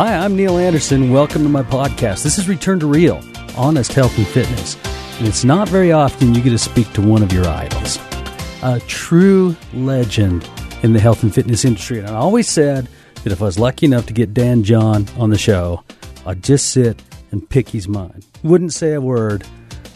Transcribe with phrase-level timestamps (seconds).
[0.00, 1.10] Hi, I'm Neil Anderson.
[1.10, 2.22] Welcome to my podcast.
[2.22, 3.22] This is Return to Real,
[3.54, 4.78] honest health and fitness.
[5.18, 7.98] And it's not very often you get to speak to one of your idols,
[8.62, 10.48] a true legend
[10.82, 11.98] in the health and fitness industry.
[11.98, 12.88] And I always said
[13.24, 15.84] that if I was lucky enough to get Dan John on the show,
[16.24, 18.24] I'd just sit and pick his mind.
[18.42, 19.46] Wouldn't say a word.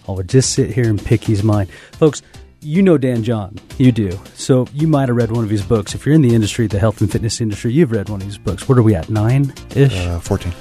[0.07, 1.71] I would just sit here and pick his mind.
[1.93, 2.21] Folks,
[2.65, 3.57] you know Dan John.
[3.79, 4.19] You do.
[4.35, 5.95] So you might have read one of his books.
[5.95, 8.39] If you're in the industry, the health and fitness industry, you've read one of his
[8.39, 8.69] books.
[8.69, 9.09] What are we at?
[9.11, 9.97] Nine ish?
[9.97, 10.53] Uh, 14.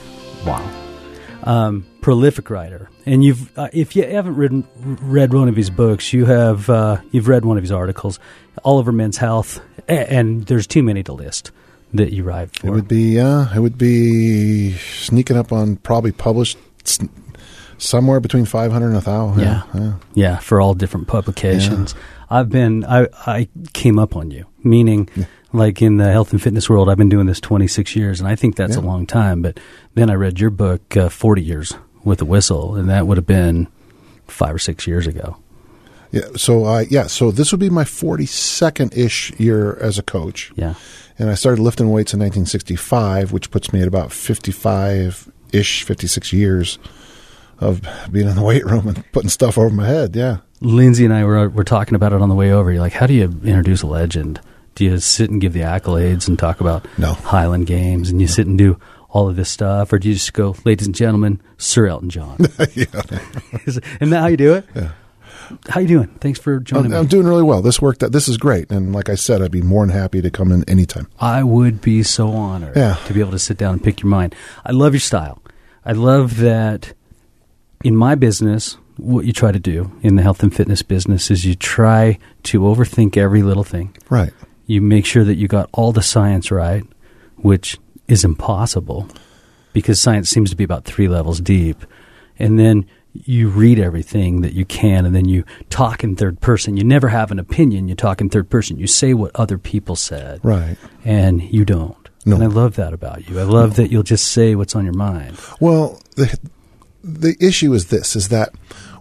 [0.45, 0.70] Wow.
[1.44, 6.14] Um, prolific writer, and you've uh, if you haven't read read one of his books,
[6.14, 8.17] you have uh, you've read one of his articles,
[8.64, 11.52] all over Men's Health, and, and there's too many to list
[11.94, 12.67] that you write for.
[12.67, 16.58] It would be, uh, it would be sneaking up on probably published
[17.84, 19.44] somewhere between 500 and 1,000.
[19.44, 19.64] Yeah.
[19.73, 19.94] yeah.
[20.14, 21.94] Yeah, for all different publications.
[22.30, 25.09] I've been I I came up on you, meaning
[25.52, 28.36] like in the health and fitness world, I've been doing this 26 years, and I
[28.36, 29.44] think that's a long time.
[29.44, 29.59] But
[29.94, 31.73] then I read your book, uh, 40 years
[32.04, 33.67] with a whistle, and that would have been
[34.28, 35.38] five or six years ago.
[36.11, 36.28] Yeah.
[36.36, 37.08] So, I yeah.
[37.08, 40.52] So this would be my 42nd ish year as a coach.
[40.55, 40.73] Yeah.
[41.20, 46.33] And I started lifting weights in 1965, which puts me at about 55 ish, 56
[46.33, 46.80] years
[47.64, 47.82] of
[48.12, 50.16] being in the weight room and putting stuff over my head.
[50.16, 50.38] Yeah.
[50.62, 52.72] Lindsay and I were were talking about it on the way over.
[52.72, 54.40] You're like, how do you introduce a legend?
[54.76, 57.14] Do you sit and give the accolades and talk about No.
[57.14, 58.80] Highland Games, and you sit and do
[59.10, 62.38] all of this stuff, or do you just go, ladies and gentlemen, Sir Elton John?
[62.74, 62.86] yeah.
[63.68, 64.66] Isn't that how you do it?
[64.76, 64.92] Yeah.
[65.70, 66.08] How you doing?
[66.20, 66.98] Thanks for joining I'm, me.
[66.98, 67.62] I'm doing really well.
[67.62, 68.00] This worked.
[68.12, 68.72] This is great.
[68.72, 71.08] And like I said, I'd be more than happy to come in anytime.
[71.20, 72.95] I would be so honored Yeah.
[73.06, 74.34] to be able to sit down and pick your mind.
[74.66, 75.44] I love your style.
[75.86, 76.94] I love that
[77.83, 81.45] in my business, what you try to do in the health and fitness business is
[81.45, 83.95] you try to overthink every little thing.
[84.10, 84.33] Right.
[84.67, 86.83] You make sure that you got all the science right,
[87.38, 87.77] which
[88.08, 89.08] is impossible
[89.73, 91.83] because science seems to be about three levels deep.
[92.39, 96.77] And then you read everything that you can and then you talk in third person.
[96.77, 98.77] You never have an opinion, you talk in third person.
[98.80, 100.77] You say what other people said Right.
[101.04, 101.98] and you don't.
[102.26, 102.36] No.
[102.36, 103.39] And I love that about you.
[103.39, 105.38] I love that you'll just say what's on your mind.
[105.60, 106.39] Well, the
[107.03, 108.53] the issue is this: is that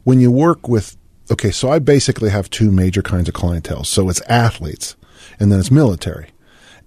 [0.05, 0.97] when you work with
[1.31, 3.85] okay, so I basically have two major kinds of clientele.
[3.85, 4.97] So it's athletes,
[5.39, 6.31] and then it's military,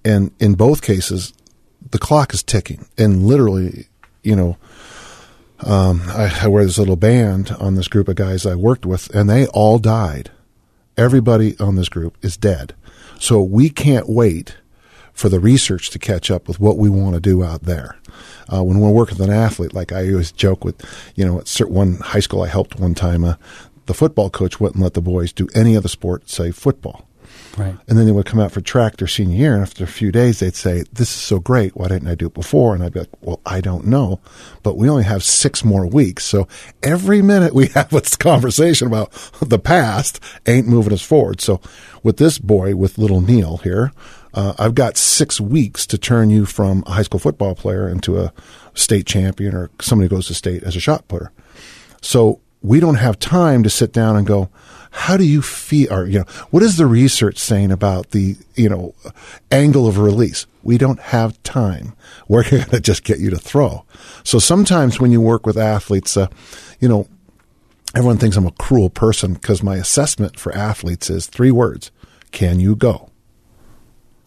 [0.03, 1.33] and in both cases,
[1.91, 3.87] the clock is ticking, and literally,
[4.23, 4.57] you know.
[5.61, 9.09] Um, I, I wear this little band on this group of guys I worked with,
[9.15, 10.29] and they all died.
[10.97, 12.75] Everybody on this group is dead.
[13.19, 14.57] So we can't wait
[15.15, 17.97] for the research to catch up with what we want to do out there.
[18.51, 20.79] Uh, when we're working with an athlete, like I always joke with,
[21.15, 23.35] you know, at certain one high school I helped one time, uh,
[23.85, 27.07] the football coach wouldn't let the boys do any other sport save football.
[27.57, 27.75] Right.
[27.87, 30.11] And then they would come out for track their senior year, and after a few
[30.11, 31.75] days, they'd say, "This is so great.
[31.75, 34.19] Why didn't I do it before?" And I'd be like, "Well, I don't know,
[34.61, 36.49] but we only have six more weeks, so
[36.83, 41.61] every minute we have this conversation about the past ain't moving us forward." So,
[42.03, 43.93] with this boy, with little Neil here,
[44.35, 48.19] uh, I've got six weeks to turn you from a high school football player into
[48.19, 48.33] a
[48.73, 51.31] state champion or somebody who goes to state as a shot putter.
[52.01, 54.49] So we don't have time to sit down and go,
[54.91, 55.93] how do you feel?
[55.93, 58.93] Or, you know, what is the research saying about the, you know,
[59.51, 60.45] angle of release?
[60.63, 61.95] We don't have time.
[62.27, 63.85] We're going to just get you to throw.
[64.23, 66.27] So sometimes when you work with athletes, uh,
[66.81, 67.07] you know,
[67.95, 71.91] everyone thinks I'm a cruel person because my assessment for athletes is three words.
[72.31, 73.11] Can you go?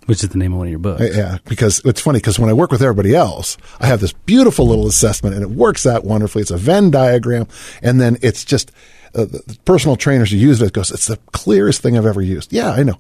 [0.08, 1.02] Which is the name of one of your books.
[1.14, 4.66] Yeah, because it's funny because when I work with everybody else, I have this beautiful
[4.66, 6.40] little assessment and it works out wonderfully.
[6.40, 7.46] It's a Venn diagram,
[7.82, 8.72] and then it's just
[9.14, 12.22] uh, the the personal trainers who use it goes, "It's the clearest thing I've ever
[12.22, 12.99] used." Yeah, I know.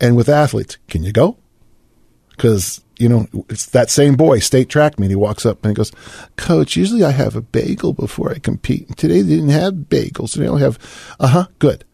[0.00, 1.38] And with athletes, can you go?
[2.30, 5.10] Because you know, it's that same boy, state track meet.
[5.10, 5.92] He walks up and he goes,
[6.34, 8.96] Coach, usually I have a bagel before I compete.
[8.96, 10.34] Today they didn't have bagels.
[10.34, 10.76] They only have,
[11.20, 11.84] uh huh, good.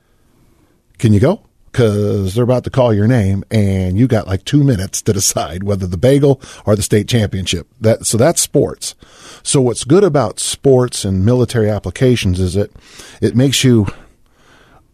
[0.96, 1.44] Can you go?
[1.74, 5.64] Because they're about to call your name and you got like two minutes to decide
[5.64, 7.66] whether the bagel or the state championship.
[7.80, 8.94] That, so that's sports.
[9.42, 12.72] So what's good about sports and military applications is it,
[13.20, 13.88] it makes you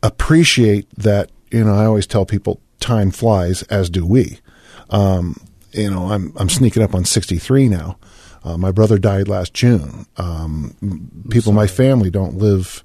[0.02, 4.38] appreciate that, you know, I always tell people time flies, as do we.
[4.88, 5.36] Um,
[5.72, 7.98] you know, I'm I'm sneaking up on 63 now.
[8.42, 10.06] Uh, my brother died last June.
[10.16, 12.82] Um, people in my family don't live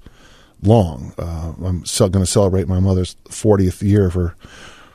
[0.62, 1.12] long.
[1.18, 4.34] Uh, I'm going to celebrate my mother's 40th year of her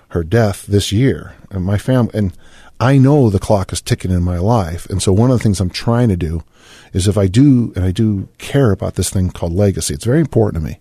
[0.09, 2.33] her death this year, and my family and
[2.81, 4.85] I know the clock is ticking in my life.
[4.89, 6.43] And so one of the things I'm trying to do
[6.91, 10.19] is if I do, and I do care about this thing called legacy, it's very
[10.19, 10.79] important to me.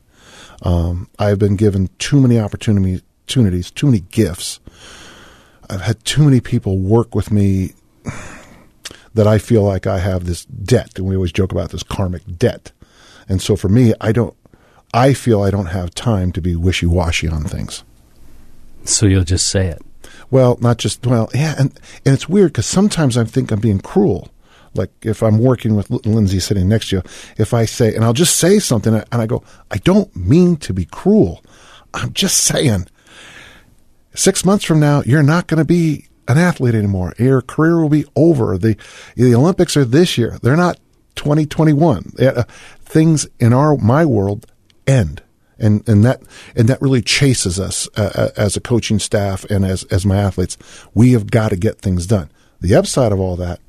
[0.62, 4.58] Um, I've been given too many opportunities, opportunities, too many gifts
[5.70, 7.74] I've had too many people work with me
[9.14, 12.22] that I feel like I have this debt, and we always joke about this karmic
[12.38, 12.72] debt.
[13.28, 14.36] And so for me, I don't.
[14.92, 17.84] I feel I don't have time to be wishy washy on things.
[18.84, 19.82] So you'll just say it.
[20.30, 23.80] Well, not just well, yeah, and and it's weird because sometimes I think I'm being
[23.80, 24.28] cruel.
[24.74, 27.02] Like if I'm working with Lindsay sitting next to you,
[27.36, 30.72] if I say, and I'll just say something, and I go, I don't mean to
[30.72, 31.42] be cruel.
[31.92, 32.86] I'm just saying
[34.14, 37.14] Six months from now, you're not going to be an athlete anymore.
[37.18, 38.58] Your career will be over.
[38.58, 38.76] The
[39.16, 40.38] the Olympics are this year.
[40.42, 40.78] They're not
[41.16, 42.12] 2021.
[42.18, 42.42] Uh,
[42.80, 44.46] things in our my world
[44.86, 45.22] end.
[45.58, 46.22] And, and that
[46.56, 50.16] and that really chases us uh, uh, as a coaching staff and as as my
[50.16, 50.56] athletes.
[50.94, 52.30] We have got to get things done.
[52.62, 53.60] The upside of all that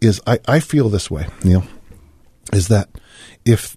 [0.00, 1.62] is I, I feel this way, Neil,
[2.52, 2.88] is that
[3.44, 3.76] if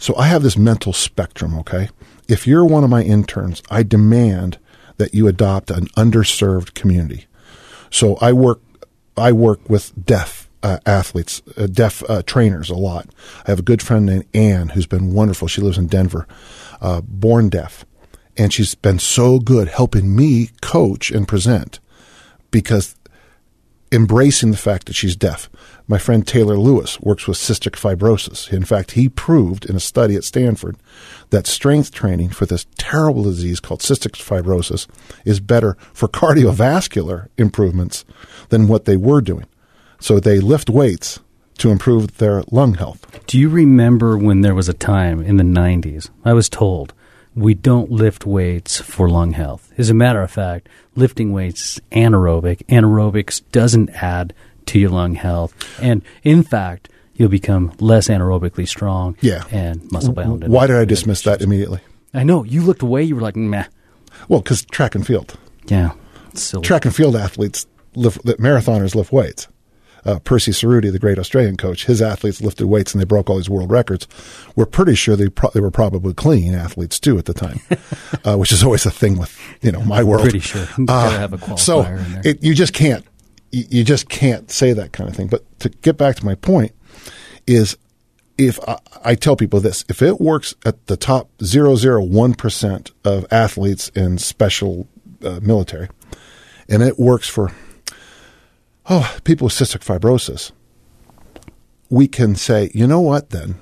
[0.00, 1.88] so I have this mental spectrum, okay?
[2.26, 4.58] If you're one of my interns, I demand
[4.96, 7.26] that you adopt an underserved community.
[7.90, 8.60] So I work
[9.16, 13.08] I work with deaf uh, athletes, uh, deaf uh, trainers a lot.
[13.46, 15.48] I have a good friend named Anne who's been wonderful.
[15.48, 16.26] She lives in Denver,
[16.80, 17.84] uh, born deaf,
[18.36, 21.80] and she's been so good helping me coach and present
[22.50, 22.96] because
[23.92, 25.50] embracing the fact that she's deaf.
[25.86, 28.50] My friend Taylor Lewis works with cystic fibrosis.
[28.50, 30.76] In fact, he proved in a study at Stanford
[31.28, 34.86] that strength training for this terrible disease called cystic fibrosis
[35.26, 38.06] is better for cardiovascular improvements
[38.48, 39.46] than what they were doing.
[40.02, 41.20] So they lift weights
[41.58, 43.24] to improve their lung health.
[43.28, 46.10] Do you remember when there was a time in the 90s?
[46.24, 46.92] I was told
[47.36, 49.72] we don't lift weights for lung health.
[49.78, 52.66] As a matter of fact, lifting weights is anaerobic.
[52.66, 54.34] Anaerobics doesn't add
[54.66, 55.54] to your lung health.
[55.80, 59.44] And in fact, you'll become less anaerobically strong yeah.
[59.52, 60.48] and muscle bound.
[60.48, 61.80] Why did I dismiss that immediately?
[62.12, 62.42] I know.
[62.42, 63.04] You looked away.
[63.04, 63.66] You were like, meh.
[64.28, 65.38] Well, because track and field.
[65.66, 65.92] Yeah.
[66.34, 66.64] Silly.
[66.64, 69.46] Track and field athletes, lift, marathoners lift weights.
[70.04, 73.36] Uh, Percy Cerutty, the great Australian coach, his athletes lifted weights and they broke all
[73.36, 74.08] these world records.
[74.56, 77.60] We're pretty sure they, pro- they were probably clean athletes too at the time,
[78.24, 80.22] uh, which is always a thing with you know my world.
[80.22, 80.66] Pretty sure.
[80.88, 82.22] Uh, have a qualifier so in there.
[82.24, 83.06] It, you just can't
[83.52, 85.28] you just can't say that kind of thing.
[85.28, 86.72] But to get back to my point,
[87.46, 87.76] is
[88.38, 93.88] if I, I, tell people this, if it works at the top 001% of athletes
[93.90, 94.88] in special
[95.22, 95.88] uh, military,
[96.68, 97.52] and it works for
[98.88, 100.52] oh people with cystic fibrosis,
[101.90, 103.30] we can say, you know what?
[103.30, 103.56] Then,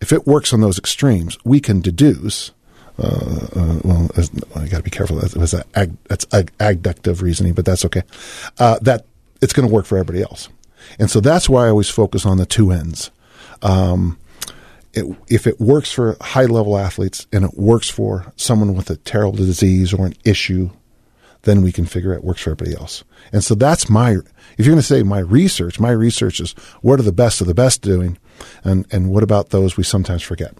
[0.00, 2.52] if it works on those extremes, we can deduce.
[2.98, 4.10] Uh, uh, well,
[4.56, 5.16] I got to be careful.
[5.16, 5.54] That was
[6.08, 8.02] that's ag, abductive reasoning, but that's okay.
[8.58, 9.06] Uh, that
[9.40, 10.48] it's going to work for everybody else.
[10.98, 13.10] And so that's why I always focus on the two ends.
[13.62, 14.18] Um,
[14.92, 18.96] it, if it works for high level athletes and it works for someone with a
[18.96, 20.70] terrible disease or an issue,
[21.42, 23.04] then we can figure out works for everybody else.
[23.32, 27.00] And so that's my, if you're going to say my research, my research is what
[27.00, 28.18] are the best of the best doing
[28.64, 30.54] and, and what about those we sometimes forget?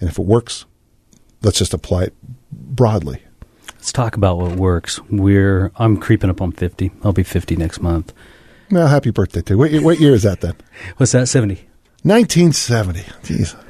[0.00, 0.64] And if it works,
[1.42, 2.14] let's just apply it
[2.52, 3.22] broadly.
[3.74, 5.00] Let's talk about what works.
[5.08, 6.90] We're I'm creeping up on 50.
[7.04, 8.12] I'll be 50 next month.
[8.70, 9.58] Well, happy birthday to you.
[9.58, 10.56] What, what year is that then?
[10.96, 11.28] What's that?
[11.28, 11.54] 70.
[12.02, 13.00] 1970.
[13.22, 13.64] Jeez.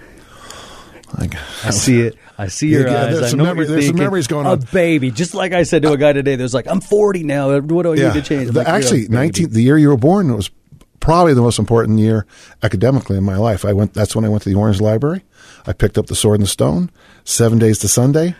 [1.16, 2.16] I see it.
[2.36, 3.12] I see your Yeah, eyes.
[3.14, 4.52] there's I some know memory- there's some memories going on.
[4.52, 6.36] A baby, just like I said to a guy today.
[6.36, 7.58] There's like, I'm 40 now.
[7.60, 8.48] What do I need to change?
[8.48, 10.50] I'm The- like, actually, 19, the year you were born was
[11.00, 12.26] probably the most important year
[12.62, 13.64] academically in my life.
[13.64, 13.94] I went.
[13.94, 15.24] That's when I went to the Orange Library.
[15.66, 16.90] I picked up the Sword and the Stone,
[17.24, 18.36] Seven Days to Sunday,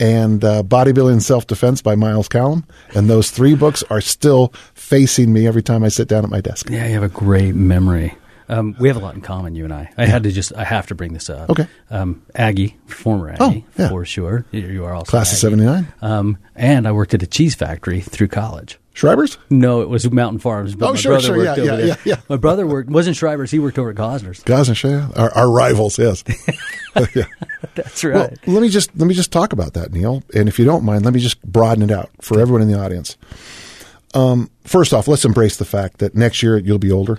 [0.00, 2.64] and uh, Bodybuilding and Self Defense by Myles Callum.
[2.94, 6.40] And those three books are still facing me every time I sit down at my
[6.40, 6.68] desk.
[6.70, 8.14] Yeah, you have a great memory.
[8.48, 9.90] Um, we have a lot in common, you and I.
[9.98, 11.50] I had to just, I have to bring this up.
[11.50, 11.66] Okay.
[11.90, 13.88] Um, Aggie, former Oh, Aggie, yeah.
[13.88, 14.44] for sure.
[14.52, 15.92] You- are also Class of 79?
[16.02, 18.78] Um, and I worked at a cheese factory through college.
[18.94, 19.36] Schreiber's?
[19.50, 20.74] No, it was Mountain Farms.
[20.74, 21.86] But Oh, my sure, brother sure, worked yeah, over yeah, there.
[21.86, 22.16] yeah, yeah.
[22.30, 24.42] My brother worked, wasn't Schreiber's, he worked over at Gossner's.
[24.68, 26.24] And Shea, our, our rivals, yes.
[27.14, 27.24] yeah.
[27.74, 28.38] That's Well, right.
[28.48, 30.22] let me just let me just talk about that, Neil.
[30.34, 32.78] And if you don't mind, let me just broaden it out for everyone in the
[32.80, 33.18] audience.
[34.14, 37.18] Um, first off, let's embrace the fact that next year you'll be older.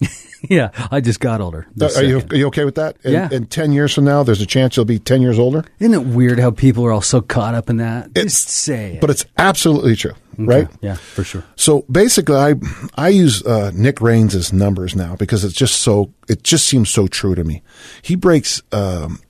[0.48, 1.66] yeah, I just got older.
[1.80, 2.96] Uh, Are you, are you okay with that?
[3.04, 3.28] And, Yeah.
[3.32, 5.64] And ten years from now, there's a chance you'll be ten years older.
[5.80, 8.06] Isn't it weird how people are all so caught up in that?
[8.14, 9.00] It's- just say it.
[9.00, 10.68] But it's absolutely true, right?
[10.80, 11.44] Yeah, for sure.
[11.56, 12.54] So basically, I
[12.96, 17.06] I use uh, Nick Rains' numbers now because it's just so it just seems so
[17.06, 17.62] true to me.
[18.02, 19.20] He breaks um,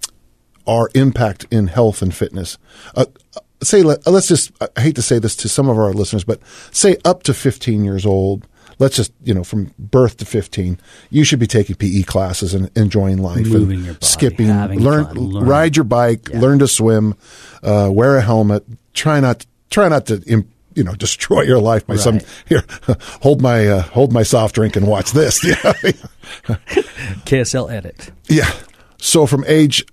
[0.66, 2.58] our impact in health and fitness.
[2.94, 5.92] Uh, uh, say let, let's just I hate to say this to some of our
[5.92, 8.46] listeners, but say up to 15 years old.
[8.78, 10.78] Let's just you know from birth to 15,
[11.10, 15.44] you should be taking PE classes and enjoying life, Moving body, skipping, learn, fun, learn.
[15.46, 17.14] ride your bike, learn to swim,
[17.62, 18.64] uh, wear a helmet.
[18.94, 20.22] Try not try not to.
[20.26, 22.62] Im- you know, destroy your life by some here.
[23.22, 25.42] Hold my uh, hold my soft drink and watch this.
[25.44, 25.72] Yeah,
[27.24, 28.10] KSL edit.
[28.28, 28.52] yeah.
[28.98, 29.84] So from age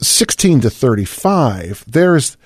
[0.00, 2.36] sixteen to thirty five, there's,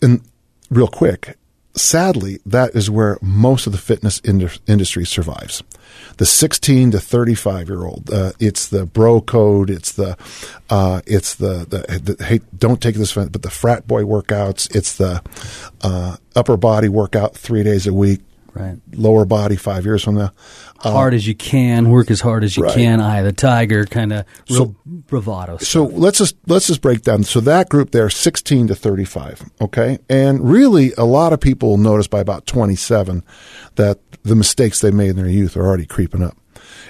[0.00, 0.22] and
[0.70, 1.36] real quick,
[1.76, 5.62] sadly, that is where most of the fitness indu- industry survives.
[6.16, 10.16] The sixteen to thirty five year old, uh, it's the bro code, it's the,
[10.70, 14.96] uh, it's the the, the hey, don't take this, but the frat boy workouts, it's
[14.96, 15.22] the
[15.82, 18.20] uh, upper body workout three days a week,
[18.58, 18.76] Right.
[18.94, 20.32] lower body five years from now.
[20.78, 22.74] hard as you can, work as hard as you Right.
[22.74, 24.76] can, eye of the tiger, kind of real So-
[25.08, 25.56] bravado.
[25.58, 27.24] So let's just let's just break down.
[27.24, 29.42] So that group there, sixteen to thirty-five.
[29.60, 33.22] Okay, and really, a lot of people notice by about twenty-seven
[33.76, 36.36] that the mistakes they made in their youth are already creeping up.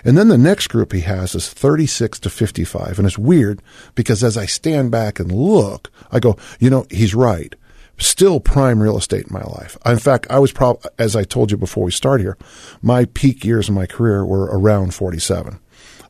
[0.04, 2.98] And then the next group he has is 36 to 55.
[2.98, 3.60] And it's weird
[3.94, 7.54] because as I stand back and look, I go, you know, he's right.
[7.98, 9.76] Still prime real estate in my life.
[9.86, 12.36] In fact, I was probably, as I told you before we start here,
[12.82, 15.58] my peak years in my career were around 47.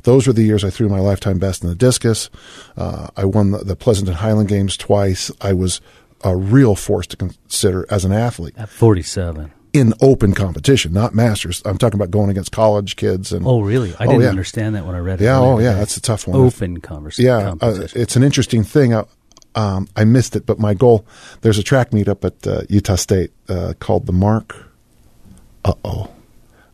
[0.02, 2.28] Those were the years I threw my lifetime best in the discus.
[2.76, 5.30] Uh, I won the, the Pleasanton Highland Games twice.
[5.40, 5.80] I was
[6.22, 9.52] a real force to consider as an athlete At 47.
[9.72, 11.60] in open competition, not masters.
[11.64, 13.94] I'm talking about going against college kids and Oh, really?
[13.98, 14.28] I Oh, didn't yeah.
[14.28, 15.24] understand that when I read it.
[15.24, 16.40] Yeah, oh yeah, that's a tough one.
[16.40, 17.26] Open conversation.
[17.28, 18.94] Yeah, uh, it's an interesting thing.
[18.94, 19.04] I,
[19.56, 21.04] um, I missed it, but my goal.
[21.40, 24.54] There's a track meet up at uh, Utah State uh, called the Mark.
[25.64, 26.10] Uh oh,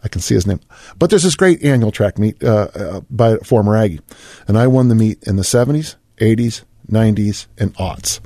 [0.05, 0.61] I can see his name.
[0.99, 4.01] But there's this great annual track meet uh, uh, by former Aggie,
[4.49, 8.21] and I won the meet in the 70s, 80s, 90s, and aughts.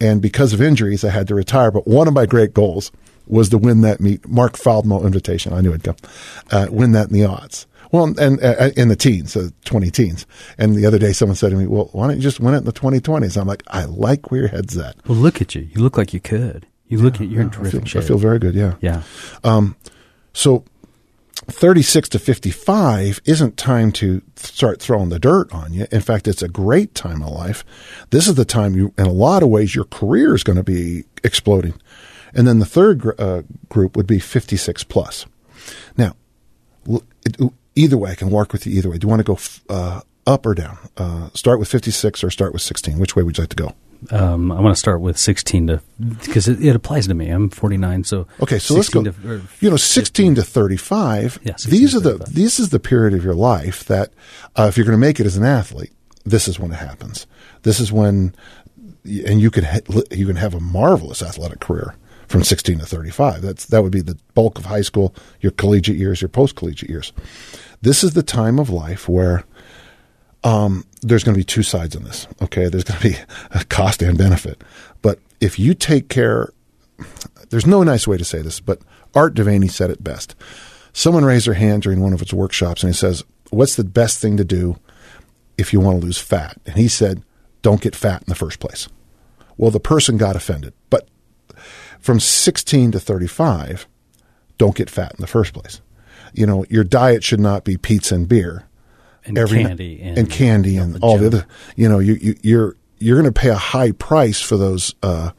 [0.00, 1.70] And because of injuries, I had to retire.
[1.70, 2.90] But one of my great goals
[3.28, 4.26] was to win that meet.
[4.28, 5.52] Mark Faldmo invitation.
[5.52, 5.96] I knew it'd come.
[6.50, 7.66] Uh, win that in the odds.
[7.92, 10.26] Well, and uh, in the teens, uh, 20 teens.
[10.58, 12.58] And the other day, someone said to me, well, why don't you just win it
[12.58, 13.40] in the 2020s?
[13.40, 14.96] I'm like, I like where your head's at.
[15.06, 15.68] Well, look at you.
[15.70, 16.66] You look like you could.
[16.88, 18.02] You look at you're in I terrific feel, shape.
[18.02, 18.74] I feel very good, yeah.
[18.80, 19.02] yeah.
[20.32, 20.64] So
[21.48, 25.86] 36 to 55 isn't time to start throwing the dirt on you.
[25.90, 27.64] In fact, it's a great time of life.
[28.10, 30.62] This is the time you, in a lot of ways, your career is going to
[30.62, 31.74] be exploding.
[32.34, 35.26] And then the third gr- uh, group would be 56 plus.
[35.96, 36.14] Now,
[36.88, 37.36] l- it,
[37.74, 38.98] either way, I can work with you either way.
[38.98, 40.78] Do you want to go f- uh, up or down?
[40.96, 42.98] Uh, start with 56 or start with 16?
[42.98, 43.74] Which way would you like to go?
[44.10, 45.80] Um, I want to start with 16 to
[46.24, 47.28] because it, it applies to me.
[47.28, 49.04] I'm 49, so Okay, so let's go.
[49.04, 51.38] to- you know, sixteen to thirty-five.
[51.44, 52.34] Yeah, 16 these are the 35.
[52.34, 54.12] this is the period of your life that
[54.56, 55.92] uh, if you're going to make it as an athlete,
[56.24, 57.28] this is when it happens.
[57.62, 58.34] This is when,
[59.04, 61.94] and you can ha- you can have a marvelous athletic career
[62.32, 63.42] from sixteen to thirty-five.
[63.42, 66.90] That's that would be the bulk of high school, your collegiate years, your post collegiate
[66.90, 67.12] years.
[67.82, 69.44] This is the time of life where
[70.42, 72.26] um, there's going to be two sides in this.
[72.40, 73.16] Okay, there's going to be
[73.50, 74.64] a cost and benefit.
[75.02, 76.52] But if you take care,
[77.50, 78.80] there's no nice way to say this, but
[79.14, 80.34] Art De Vany said it best.
[80.94, 84.20] Someone raised their hand during one of its workshops, and he says, "What's the best
[84.20, 84.78] thing to do
[85.58, 87.22] if you want to lose fat?" And he said,
[87.60, 88.88] "Don't get fat in the first place."
[89.58, 91.08] Well, the person got offended, but
[92.02, 93.86] from 16 to 35,
[94.58, 95.80] don't get fat in the first place.
[96.34, 98.64] You know, your diet should not be pizza and beer
[99.24, 101.46] and every candy and, and candy and all the other.
[101.76, 105.30] You know, you, you you're you're going to pay a high price for those uh,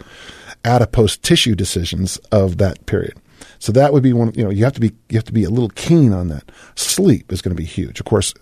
[0.65, 3.13] adipose tissue decisions of that period.
[3.59, 4.33] So that would be one.
[4.35, 6.51] You know, you have to be you have to be a little keen on that.
[6.75, 7.99] Sleep is going to be huge.
[7.99, 8.33] Of course,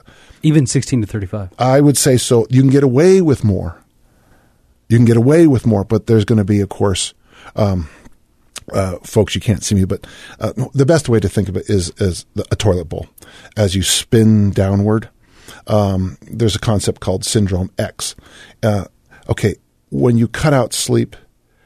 [0.44, 1.52] even 16 to 35.
[1.60, 2.48] I would say so.
[2.50, 3.82] You can get away with more.
[4.90, 7.14] You can get away with more, but there's going to be, of course,
[7.56, 7.88] um,
[8.72, 10.06] uh, folks, you can't see me, but
[10.40, 13.08] uh, the best way to think of it is as a toilet bowl.
[13.58, 15.10] As you spin downward,
[15.68, 18.16] um, there's a concept called syndrome X.
[18.64, 18.86] Uh,
[19.30, 19.56] okay,
[19.90, 21.16] when you cut out sleep,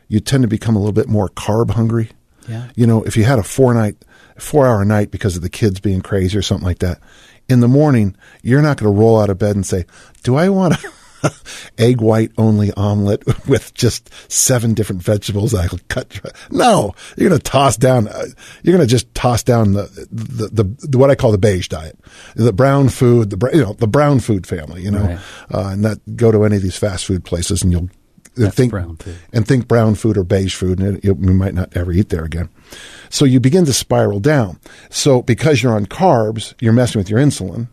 [0.08, 2.10] you tend to become a little bit more carb hungry.
[2.48, 2.70] Yeah.
[2.76, 3.98] You know, if you had a four night,
[4.38, 7.00] four hour night because of the kids being crazy or something like that,
[7.48, 9.86] in the morning, you're not going to roll out of bed and say,
[10.24, 10.92] do I want a
[11.78, 16.20] egg white only omelet with just seven different vegetables I cut?
[16.52, 18.26] No, you're going to toss down, uh,
[18.64, 21.68] you're going to just toss down the, the, the, the, what I call the beige
[21.68, 21.98] diet,
[22.36, 25.20] the brown food, the, you know, the brown food family, you know, Right.
[25.54, 27.90] uh, and that go to any of these fast food places and you'll
[28.38, 29.16] and think brown food.
[29.32, 32.26] and think brown food or beige food, and it, you might not ever eat there
[32.26, 32.50] again.
[33.10, 34.60] So you begin to spiral down.
[34.90, 37.70] So because you're on carbs, you're messing with your insulin,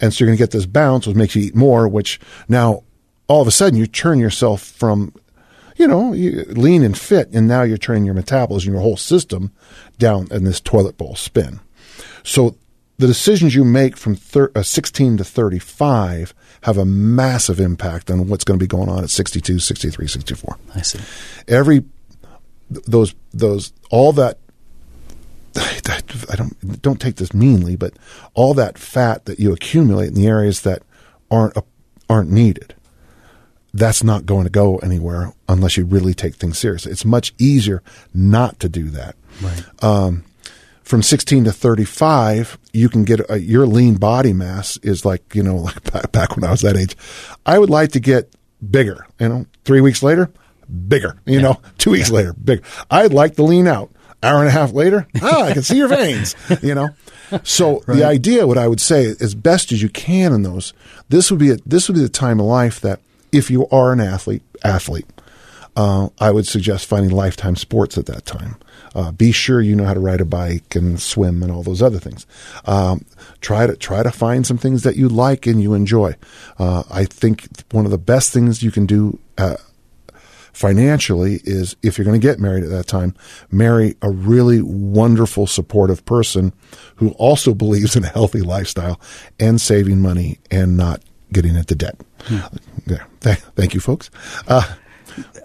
[0.00, 1.86] and so you're going to get this bounce, which makes you eat more.
[1.86, 2.82] Which now,
[3.30, 5.14] all of a sudden, you turn yourself from,
[5.76, 9.52] you know, you, lean and fit, and now you're turning your metabolism, your whole system,
[9.98, 11.60] down in this toilet bowl spin.
[12.24, 12.56] So
[12.98, 18.28] the decisions you make from thir- uh, 16 to 35 have a massive impact on
[18.28, 20.58] what's going to be going on at 62, 63, 64.
[20.74, 20.98] I see.
[21.46, 21.84] Every
[22.68, 24.38] those those all that
[25.56, 27.94] I don't don't take this meanly, but
[28.34, 30.82] all that fat that you accumulate in the areas that
[31.30, 31.56] aren't
[32.08, 32.74] aren't needed,
[33.72, 36.92] that's not going to go anywhere unless you really take things seriously.
[36.92, 40.22] It's much easier not to do that Right.
[40.82, 45.42] from 16 to 35, you can get a, your lean body mass is like, you
[45.42, 46.96] know, like back, when I was that age.
[47.46, 48.34] I would like to get
[48.70, 50.30] bigger, you know, three weeks later,
[50.88, 52.62] bigger, you know, two weeks later, bigger.
[52.90, 53.90] I'd like to lean out.
[54.22, 56.90] Hour and a half later, ah, I can see your veins, you know.
[57.42, 60.74] So the idea, what I would say, as best as you can in those,
[61.08, 63.00] this would be a, this would be the time of life that
[63.32, 65.06] if you are an athlete, athlete,
[65.76, 68.56] uh, I would suggest finding lifetime sports at that time.
[68.94, 71.80] Uh, be sure you know how to ride a bike and swim and all those
[71.80, 72.26] other things.
[72.64, 73.04] Um,
[73.40, 76.16] try to try to find some things that you like and you enjoy.
[76.58, 79.56] Uh, I think one of the best things you can do uh,
[80.52, 83.14] financially is if you're going to get married at that time,
[83.50, 86.52] marry a really wonderful, supportive person
[86.96, 89.00] who also believes in a healthy lifestyle
[89.38, 91.00] and saving money and not
[91.32, 91.96] getting into debt.
[92.86, 93.06] There.
[93.20, 94.10] Th- thank you, folks.
[94.48, 94.74] Uh,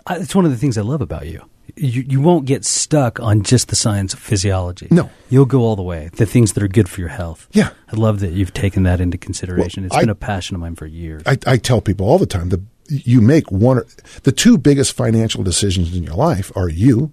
[0.07, 1.43] I, it's one of the things I love about you.
[1.75, 4.87] You you won't get stuck on just the science of physiology.
[4.91, 5.09] No.
[5.29, 6.09] you'll go all the way.
[6.13, 7.47] The things that are good for your health.
[7.51, 7.71] Yeah.
[7.91, 9.83] I love that you've taken that into consideration.
[9.83, 11.23] Well, It's I- been a passion of mine for years.
[11.25, 13.81] I, I tell people all the time that you make one
[14.23, 17.11] the two biggest financial decisions in your life are you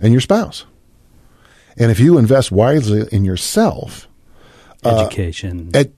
[0.00, 0.64] and your spouse.
[1.76, 4.06] And if you invest wisely in yourself,
[4.84, 5.90] Education, at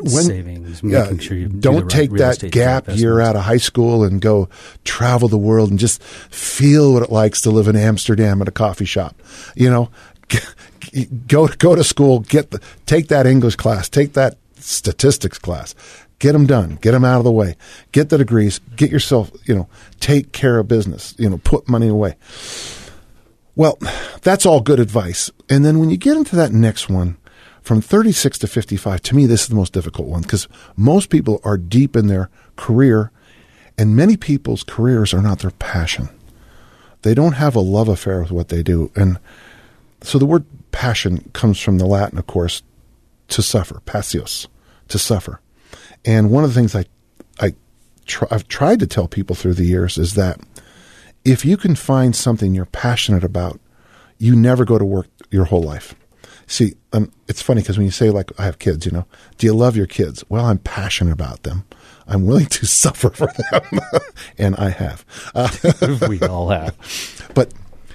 [0.00, 3.42] when savings, yeah, making sure do don't right take real that gap year out of
[3.42, 4.48] high school and go
[4.84, 8.52] travel the world and just feel what it likes to live in Amsterdam at a
[8.52, 9.20] coffee shop.
[9.54, 9.90] You know,
[11.26, 15.74] go go to school, get the, take that English class, take that statistics class.
[16.18, 16.78] Get them done.
[16.82, 17.54] Get them out of the way.
[17.92, 18.58] Get the degrees.
[18.74, 19.68] Get yourself, you know,
[20.00, 21.14] take care of business.
[21.16, 22.16] You know, put money away.
[23.54, 23.78] Well,
[24.22, 25.30] that's all good advice.
[25.48, 27.16] And then when you get into that next one,
[27.62, 31.40] from 36 to 55, to me, this is the most difficult one because most people
[31.44, 33.10] are deep in their career,
[33.76, 36.08] and many people's careers are not their passion.
[37.02, 38.90] They don't have a love affair with what they do.
[38.96, 39.18] And
[40.02, 42.62] so the word passion comes from the Latin, of course,
[43.28, 44.46] to suffer, passios,
[44.88, 45.40] to suffer.
[46.04, 46.86] And one of the things I,
[47.40, 47.54] I
[48.06, 50.40] try, I've tried to tell people through the years is that
[51.24, 53.60] if you can find something you're passionate about,
[54.18, 55.94] you never go to work your whole life.
[56.48, 59.04] See, um, it's funny because when you say like I have kids, you know,
[59.36, 60.24] do you love your kids?
[60.30, 61.64] Well, I'm passionate about them.
[62.06, 63.80] I'm willing to suffer for them,
[64.38, 65.04] and I have.
[65.34, 65.50] Uh,
[66.08, 66.74] we all have.
[67.34, 67.52] but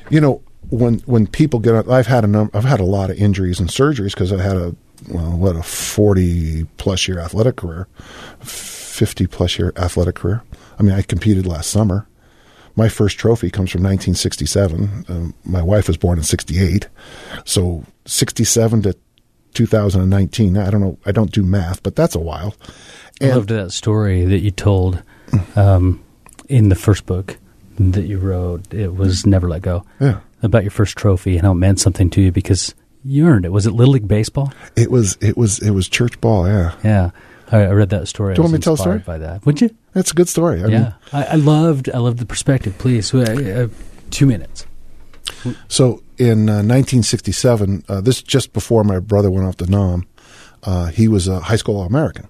[0.10, 3.10] you know, when when people get, on, I've had a number, I've had a lot
[3.10, 4.76] of injuries and surgeries because I had a
[5.10, 7.88] well, what a forty plus year athletic career,
[8.40, 10.44] fifty plus year athletic career.
[10.80, 12.08] I mean, I competed last summer.
[12.76, 15.06] My first trophy comes from 1967.
[15.08, 16.88] Um, my wife was born in 68,
[17.46, 18.96] so 67 to
[19.54, 20.58] 2019.
[20.58, 20.98] I don't know.
[21.06, 22.56] I don't do math, but that's a while.
[23.22, 25.02] I loved that story that you told
[25.56, 26.04] um,
[26.50, 27.38] in the first book
[27.80, 28.74] that you wrote.
[28.74, 29.86] It was Never Let Go.
[30.00, 30.20] Yeah.
[30.42, 33.52] About your first trophy and how it meant something to you because you earned it.
[33.52, 34.52] Was it Little League Baseball?
[34.76, 36.48] It was it was it was church ball.
[36.48, 37.12] Yeah, Yeah.
[37.54, 38.34] I, I read that story.
[38.34, 39.00] Do you want me to tell a story?
[39.00, 39.70] By that, would you?
[39.94, 40.62] that's a good story.
[40.62, 41.90] I mean, yeah, I, I loved.
[41.94, 42.78] I loved the perspective.
[42.80, 43.68] Please, uh, uh,
[44.10, 44.66] two minutes.
[45.68, 50.08] So in uh, 1967, uh, this just before my brother went off to Nam,
[50.64, 52.28] uh, he was a high school American,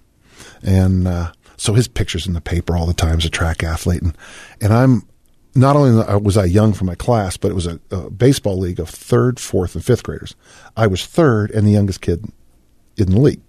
[0.62, 4.02] and uh, so his pictures in the paper all the time as a track athlete,
[4.02, 4.18] and
[4.60, 5.08] and I'm
[5.56, 8.80] not only was I young for my class, but it was a, a baseball league
[8.80, 10.36] of third, fourth, and fifth graders.
[10.76, 12.26] I was third and the youngest kid
[12.98, 13.42] in the league.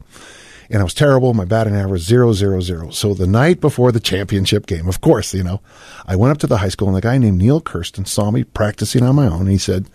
[0.71, 1.35] And I was terrible.
[1.35, 2.91] My batting average zero zero zero.
[2.91, 5.61] So the night before the championship game, of course, you know,
[6.07, 8.45] I went up to the high school and a guy named Neil Kirsten saw me
[8.45, 9.47] practicing on my own.
[9.47, 9.89] He said,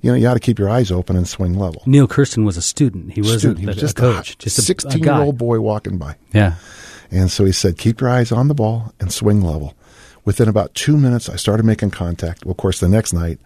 [0.00, 1.82] you know, you ought to keep your eyes open and swing level.
[1.86, 3.12] Neil Kirsten was a student.
[3.12, 3.58] He wasn't Student.
[3.60, 4.34] He was a, just a coach.
[4.34, 5.14] a just a- a 16 guy.
[5.16, 6.16] year old boy walking by.
[6.32, 6.54] Yeah.
[7.10, 9.74] And so he said, keep your eyes on the ball and swing level.
[10.24, 12.44] Within about two minutes, I started making contact.
[12.46, 13.38] Well, of course, the next night,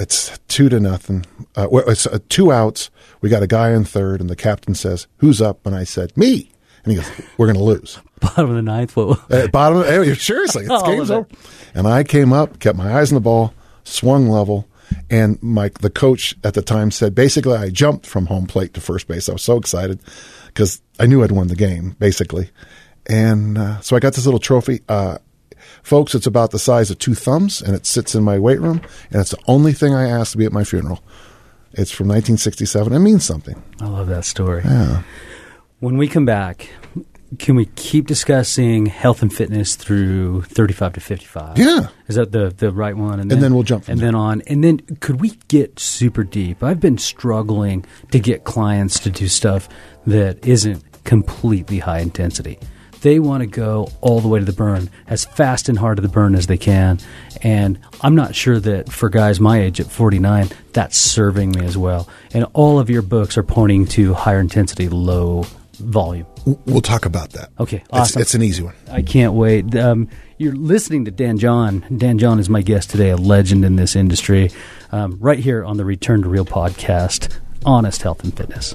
[0.00, 1.26] it's two to nothing.
[1.54, 2.90] Uh, well, it's uh, two outs.
[3.20, 6.16] We got a guy in third, and the captain says, "Who's up?" And I said,
[6.16, 6.50] "Me."
[6.84, 8.96] And he goes, "We're going to lose." Bottom of the ninth.
[8.96, 9.30] What?
[9.30, 11.18] At bottom, of, seriously, it's game's of it.
[11.20, 11.28] over.
[11.74, 14.68] And I came up, kept my eyes on the ball, swung level,
[15.08, 18.80] and my the coach at the time said basically I jumped from home plate to
[18.80, 19.28] first base.
[19.28, 20.00] I was so excited
[20.46, 22.50] because I knew I'd won the game basically,
[23.06, 24.80] and uh, so I got this little trophy.
[24.88, 25.18] Uh,
[25.82, 28.80] folks, it's about the size of two thumbs, and it sits in my weight room,
[29.10, 31.02] and it's the only thing I asked to be at my funeral.
[31.72, 32.92] It's from 1967.
[32.92, 33.62] It means something.
[33.80, 34.62] I love that story.
[34.64, 35.02] Yeah.
[35.78, 36.68] When we come back,
[37.38, 41.58] can we keep discussing health and fitness through 35 to 55?
[41.58, 41.86] Yeah.
[42.08, 43.20] Is that the, the right one?
[43.20, 44.08] And then we'll jump from And there.
[44.08, 44.42] then on.
[44.48, 46.62] And then could we get super deep?
[46.62, 49.68] I've been struggling to get clients to do stuff
[50.08, 52.58] that isn't completely high intensity.
[53.02, 56.02] They want to go all the way to the burn, as fast and hard to
[56.02, 56.98] the burn as they can.
[57.42, 61.78] And I'm not sure that for guys my age at 49, that's serving me as
[61.78, 62.08] well.
[62.34, 65.44] And all of your books are pointing to higher intensity, low
[65.78, 66.26] volume.
[66.66, 67.50] We'll talk about that.
[67.58, 68.22] Okay, It's, awesome.
[68.22, 68.74] it's an easy one.
[68.90, 69.74] I can't wait.
[69.76, 71.84] Um, you're listening to Dan John.
[71.94, 74.50] Dan John is my guest today, a legend in this industry,
[74.92, 77.28] um, right here on the Return to Real podcast,
[77.64, 78.74] Honest Health and Fitness.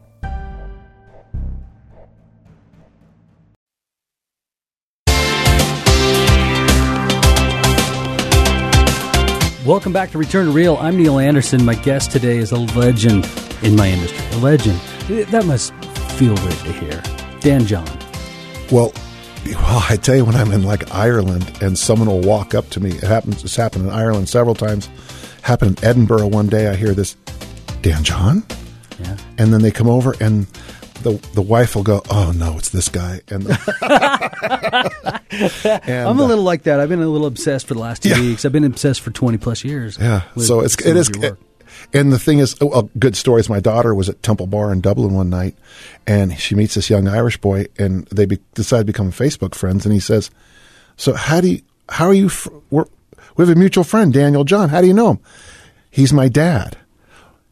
[9.71, 10.75] Welcome back to Return to Real.
[10.75, 11.63] I'm Neil Anderson.
[11.63, 13.25] My guest today is a legend
[13.63, 14.19] in my industry.
[14.33, 14.77] A legend.
[15.29, 15.73] That must
[16.17, 17.01] feel weird to hear.
[17.39, 17.87] Dan John.
[18.69, 18.91] Well,
[19.45, 22.81] well, I tell you, when I'm in like Ireland and someone will walk up to
[22.81, 23.45] me, it happens.
[23.45, 24.89] It's happened in Ireland several times.
[25.43, 26.67] Happened in Edinburgh one day.
[26.67, 27.15] I hear this,
[27.81, 28.43] Dan John,
[28.99, 29.15] Yeah.
[29.37, 30.47] and then they come over and
[31.03, 33.47] the the wife will go, "Oh no, it's this guy." And,
[35.31, 36.79] and I'm a uh, little like that.
[36.79, 38.19] I've been a little obsessed for the last two Yeah.
[38.19, 38.45] weeks.
[38.45, 39.97] I've been obsessed for 20 plus years.
[39.99, 40.23] Yeah.
[40.37, 41.11] so it's it is.
[41.11, 41.39] work.
[41.93, 44.71] And the thing is, oh, a good story is my daughter was at Temple Bar
[44.71, 45.55] in Dublin one night,
[46.05, 49.85] and she meets this young Irish boy, and they be, decide to become Facebook friends.
[49.85, 50.29] And he says,
[50.97, 51.61] "So how do you?
[51.89, 52.29] How are you?
[52.29, 52.85] Fr- we're,
[53.35, 54.69] we have a mutual friend, Daniel John.
[54.69, 55.19] How do you know him?
[55.89, 56.77] He's my dad.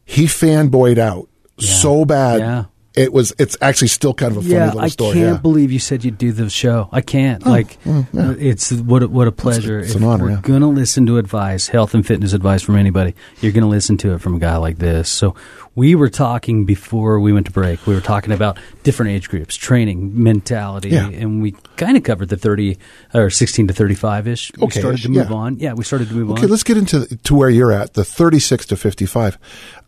[0.04, 2.40] He fanboyed out so bad.
[2.40, 2.64] Yeah.
[2.94, 3.32] It was.
[3.38, 5.10] It's actually still kind of a funny yeah, little story.
[5.10, 5.34] I can't yeah.
[5.34, 6.88] Oh, believe you said you'd do the show.
[6.90, 7.46] I can't.
[7.46, 9.78] like, uh, it's what a, what a pleasure.
[9.78, 10.40] it's if an honor, we're yeah.
[10.42, 14.20] gonna listen to advice, health and fitness advice from anybody, you're gonna listen to it
[14.20, 15.08] from a guy like this.
[15.08, 15.36] So
[15.74, 17.86] we were talking before we went to break.
[17.86, 21.08] We were talking about different age groups, training, mentality, Yeah.
[21.08, 22.78] and we kind of covered the thirty
[23.14, 24.50] or sixteen to thirty five ish.
[24.56, 25.36] We Okay, started to move yeah.
[25.36, 25.58] on.
[25.58, 26.38] Yeah, we started to move Okay, on.
[26.44, 29.38] Okay, let's get into to where you're at, the 36 to 55.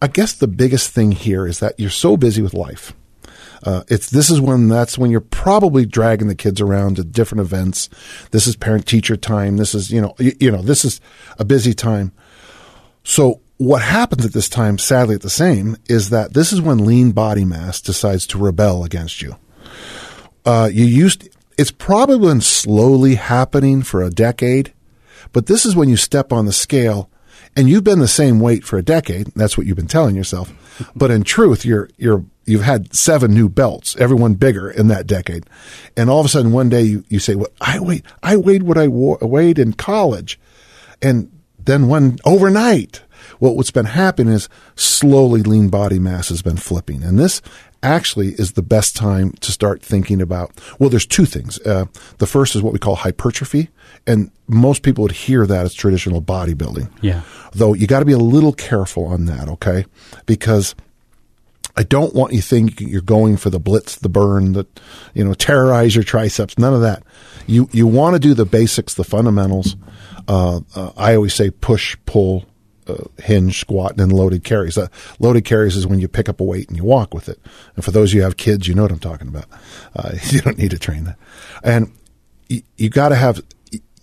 [0.00, 2.94] I guess the biggest thing here is that you're so busy with life.
[3.64, 7.40] Uh, it's this is when that's when you're probably dragging the kids around to different
[7.42, 7.88] events.
[8.32, 9.56] This is parent teacher time.
[9.56, 11.00] This is you know you, you know this is
[11.38, 12.10] a busy time.
[13.04, 16.84] So what happens at this time, sadly, at the same, is that this is when
[16.84, 19.36] lean body mass decides to rebel against you
[20.44, 24.72] uh, you used it's probably been slowly happening for a decade,
[25.32, 27.10] but this is when you step on the scale
[27.54, 29.26] and you've been the same weight for a decade.
[29.36, 30.52] That's what you've been telling yourself.
[30.96, 35.44] But in truth, you're you're you've had seven new belts, everyone bigger in that decade,
[35.96, 38.62] and all of a sudden one day you, you say, "Well, I weighed I weighed
[38.62, 40.40] what I wa- weighed in college,"
[41.02, 41.30] and
[41.62, 43.02] then one overnight.
[43.42, 47.02] Well, what's been happening is slowly lean body mass has been flipping.
[47.02, 47.42] And this
[47.82, 50.52] actually is the best time to start thinking about.
[50.78, 51.58] Well, there's two things.
[51.66, 51.86] Uh,
[52.18, 53.68] the first is what we call hypertrophy.
[54.06, 56.88] And most people would hear that as traditional bodybuilding.
[57.00, 57.22] Yeah.
[57.50, 59.86] Though you got to be a little careful on that, okay?
[60.24, 60.76] Because
[61.76, 64.66] I don't want you thinking you're going for the blitz, the burn, the
[65.14, 66.58] you know terrorize your triceps.
[66.58, 67.02] None of that.
[67.48, 69.74] You you want to do the basics, the fundamentals.
[70.28, 72.44] Uh, uh, I always say push, pull,
[72.86, 74.76] uh, hinge, squat, and then loaded carries.
[74.76, 77.38] Uh, loaded carries is when you pick up a weight and you walk with it.
[77.76, 79.46] And for those of you who have kids, you know what I'm talking about.
[79.94, 81.18] Uh, you don't need to train that.
[81.62, 81.92] And
[82.48, 83.42] you, you got to have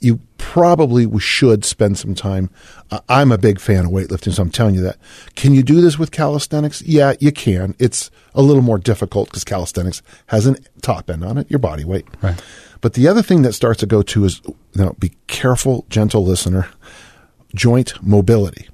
[0.02, 2.50] you probably should spend some time.
[2.90, 4.98] Uh, I'm a big fan of weightlifting, so I'm telling you that.
[5.36, 6.82] Can you do this with calisthenics?
[6.82, 7.76] Yeah, you can.
[7.80, 11.84] It's a little more difficult because calisthenics has a top end on it, your body
[11.84, 12.06] weight.
[12.22, 12.42] Right.
[12.82, 16.24] But the other thing that starts to go to is, you know, be careful, gentle
[16.24, 16.70] listener,
[17.56, 18.68] joint mobility.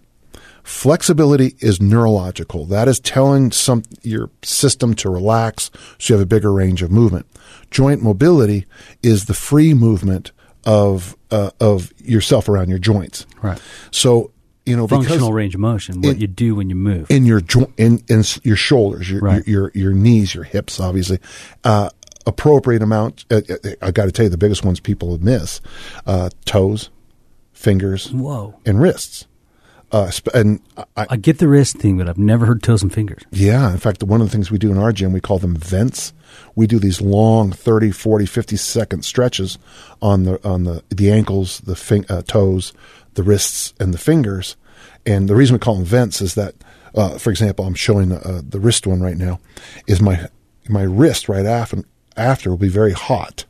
[0.64, 2.66] Flexibility is neurological.
[2.66, 6.90] That is telling some your system to relax so you have a bigger range of
[6.92, 7.28] movement.
[7.70, 8.66] Joint mobility
[9.04, 10.32] is the free movement
[10.66, 13.28] of uh, of yourself around your joints.
[13.44, 13.62] Right.
[13.92, 14.32] So
[14.66, 17.12] you know Functional range of motion, what in- you do when you move.
[17.12, 19.48] in your joint in, in your shoulders, your, Right.
[19.48, 21.20] your your your knees, your hips, obviously.
[21.64, 21.90] Uh,
[22.26, 23.24] appropriate amount.
[23.30, 25.62] Uh, uh, I got to tell you, the biggest ones people miss:
[26.08, 26.90] uh, toes,
[27.56, 28.60] fingers, Whoa.
[28.66, 29.26] and wrists.
[29.92, 30.60] Uh, and
[30.98, 33.24] I, I get the wrist thing, but I've never heard toes and fingers.
[33.32, 35.56] Yeah, in fact, one of the things we do in our gym, we call them
[35.56, 36.12] vents.
[36.56, 39.58] We do these long 30, 40, 50 second stretches
[40.02, 42.74] on the on the the ankles, the fin- uh, toes,
[43.14, 44.58] the wrists and the fingers.
[45.06, 46.56] And the reason we call them vents is that
[46.96, 49.40] uh, for example, I'm showing uh, the wrist one right now
[49.88, 50.28] is my
[50.68, 51.84] my wrist right after
[52.18, 53.46] after will be very hot.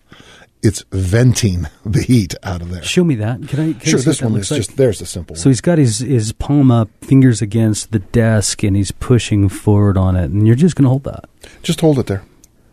[0.66, 2.82] It's venting the heat out of there.
[2.84, 3.48] Show me that.
[3.48, 3.74] Can I?
[3.74, 4.58] Can I Sure, see this one is like?
[4.58, 5.52] just there's the simple So one.
[5.52, 10.16] he's got his, his palm up, fingers against the desk, and he's pushing forward on
[10.16, 10.32] it.
[10.32, 11.26] And you're just going to hold that.
[11.64, 12.24] Just hold it there.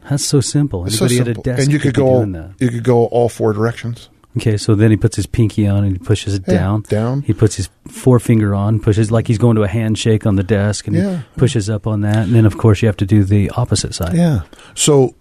[0.09, 0.87] That's so simple.
[0.87, 1.31] It's so simple.
[1.31, 2.23] at a desk and you could could go
[2.59, 4.09] you could go all four directions.
[4.37, 6.81] Okay, so then he puts his pinky on and he pushes it Yeah, down.
[6.89, 7.21] down.
[7.23, 10.87] He puts his forefinger on, pushes like he's going to a handshake on the desk,
[10.87, 11.19] and Yeah.
[11.19, 12.17] he pushes up on that.
[12.27, 14.17] And then, of course, you have to do the opposite side.
[14.17, 14.41] Yeah.
[14.75, 15.15] So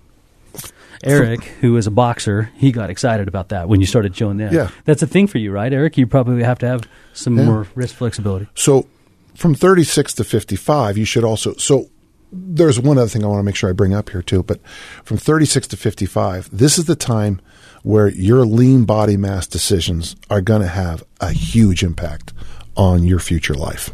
[1.04, 4.52] Eric, who is a boxer, he got excited about that when you started showing that.
[4.54, 4.70] Yeah.
[4.86, 5.98] That's a thing for you, right, Eric?
[5.98, 7.46] You probably have to have some Yeah.
[7.46, 8.48] more wrist flexibility.
[8.56, 8.88] So
[9.36, 11.54] from 36 to 55, you should also.
[11.56, 11.90] So
[12.32, 14.44] there's one other thing I want to make sure I bring up here too.
[14.44, 14.60] But
[15.04, 17.42] from 36 to 55, this is the time
[17.84, 22.32] where your lean body mass decisions are going to have a huge impact
[22.78, 23.90] on your future life.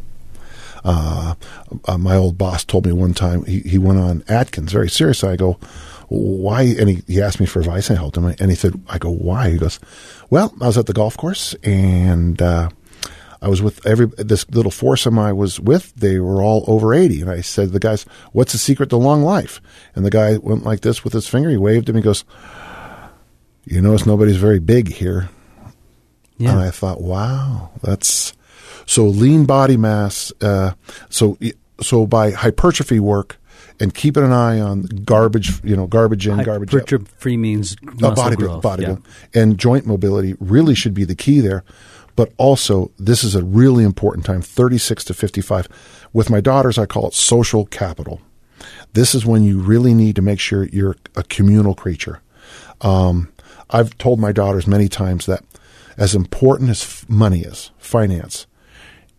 [0.83, 1.33] Uh,
[1.85, 5.29] uh, my old boss told me one time he, he went on Atkins very seriously.
[5.29, 5.57] I go,
[6.07, 6.63] why?
[6.63, 7.89] And he, he asked me for advice.
[7.89, 8.25] And I helped him.
[8.25, 9.51] And he said, I go, why?
[9.51, 9.79] He goes,
[10.29, 12.69] well, I was at the golf course and uh,
[13.41, 15.93] I was with every this little foursome I was with.
[15.95, 18.97] They were all over eighty, and I said to the guys, "What's the secret to
[18.97, 19.61] long life?"
[19.95, 21.49] And the guy went like this with his finger.
[21.49, 21.95] He waved him.
[21.95, 22.25] He goes,
[23.65, 25.29] "You notice nobody's very big here."
[26.37, 26.51] Yeah.
[26.51, 28.33] And I thought, wow, that's
[28.85, 30.31] so lean body mass.
[30.41, 30.73] Uh,
[31.09, 31.37] so
[31.81, 33.37] so by hypertrophy work
[33.79, 36.81] and keeping an eye on garbage, you know, garbage in, garbage out.
[36.89, 38.61] Hypertrophy means Uh, body growth.
[38.61, 38.87] body yeah.
[38.89, 39.05] building.
[39.33, 41.63] and joint mobility really should be the key there.
[42.15, 45.67] But also, this is a really important time, 36 to 55.
[46.13, 48.21] With my daughters, I call it social capital.
[48.93, 52.21] This is when you really need to make sure you're a communal creature.
[52.81, 53.31] Um,
[53.69, 55.43] I've told my daughters many times that
[55.95, 58.47] as important as f- money is, finance,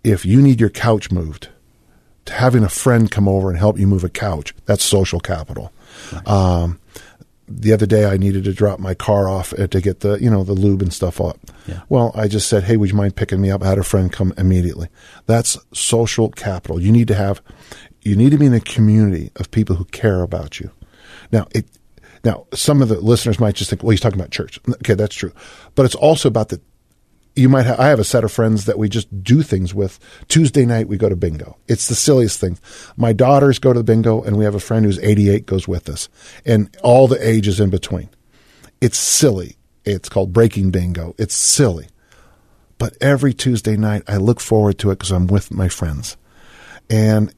[0.03, 1.51] if you need your couch moved,
[2.29, 5.73] having a friend come over and help you move a couch, that's social capital.
[6.27, 6.81] Um,
[7.49, 10.31] the other day I needed to drop my car off uh, to get the you
[10.31, 11.39] know the lube and stuff up.
[11.67, 11.81] Yeah.
[11.89, 14.13] Well, I just said, "Hey, would you mind picking me up?" I had a friend
[14.13, 14.89] come immediately.
[15.27, 16.81] That's social capital.
[16.81, 17.41] You need to have
[18.03, 20.71] you need to be in a community of people who care about you.
[21.33, 21.67] Now, it
[22.25, 25.15] now some of the listeners might just think, "Well, he's talking about church." Okay, that's
[25.15, 25.33] true.
[25.75, 26.61] But it's also about the
[27.39, 29.99] you might have, I have a set of friends that we just do things with.
[30.27, 31.57] Tuesday night we go to bingo.
[31.69, 32.59] It's the silliest thing.
[32.97, 35.89] My daughters go to the bingo and we have a friend who's 88 goes with
[35.89, 36.09] us
[36.45, 38.11] and all the ages in between.
[38.81, 39.57] It's silly.
[39.85, 41.15] It's called breaking bingo.
[41.17, 41.89] It's silly.
[42.77, 46.17] But every Tuesday night I look forward to it because I'm with my friends.
[46.91, 47.33] And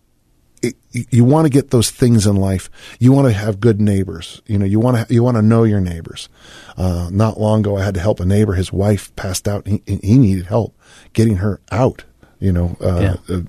[0.92, 2.68] you want to get those things in life.
[2.98, 4.42] You want to have good neighbors.
[4.46, 6.29] You know, you want to you want to know your neighbors.
[6.76, 8.55] Uh, not long ago, I had to help a neighbor.
[8.55, 9.66] His wife passed out.
[9.66, 10.76] And he, he needed help
[11.12, 12.05] getting her out.
[12.40, 13.37] You know, uh, Yeah.
[13.37, 13.40] uh,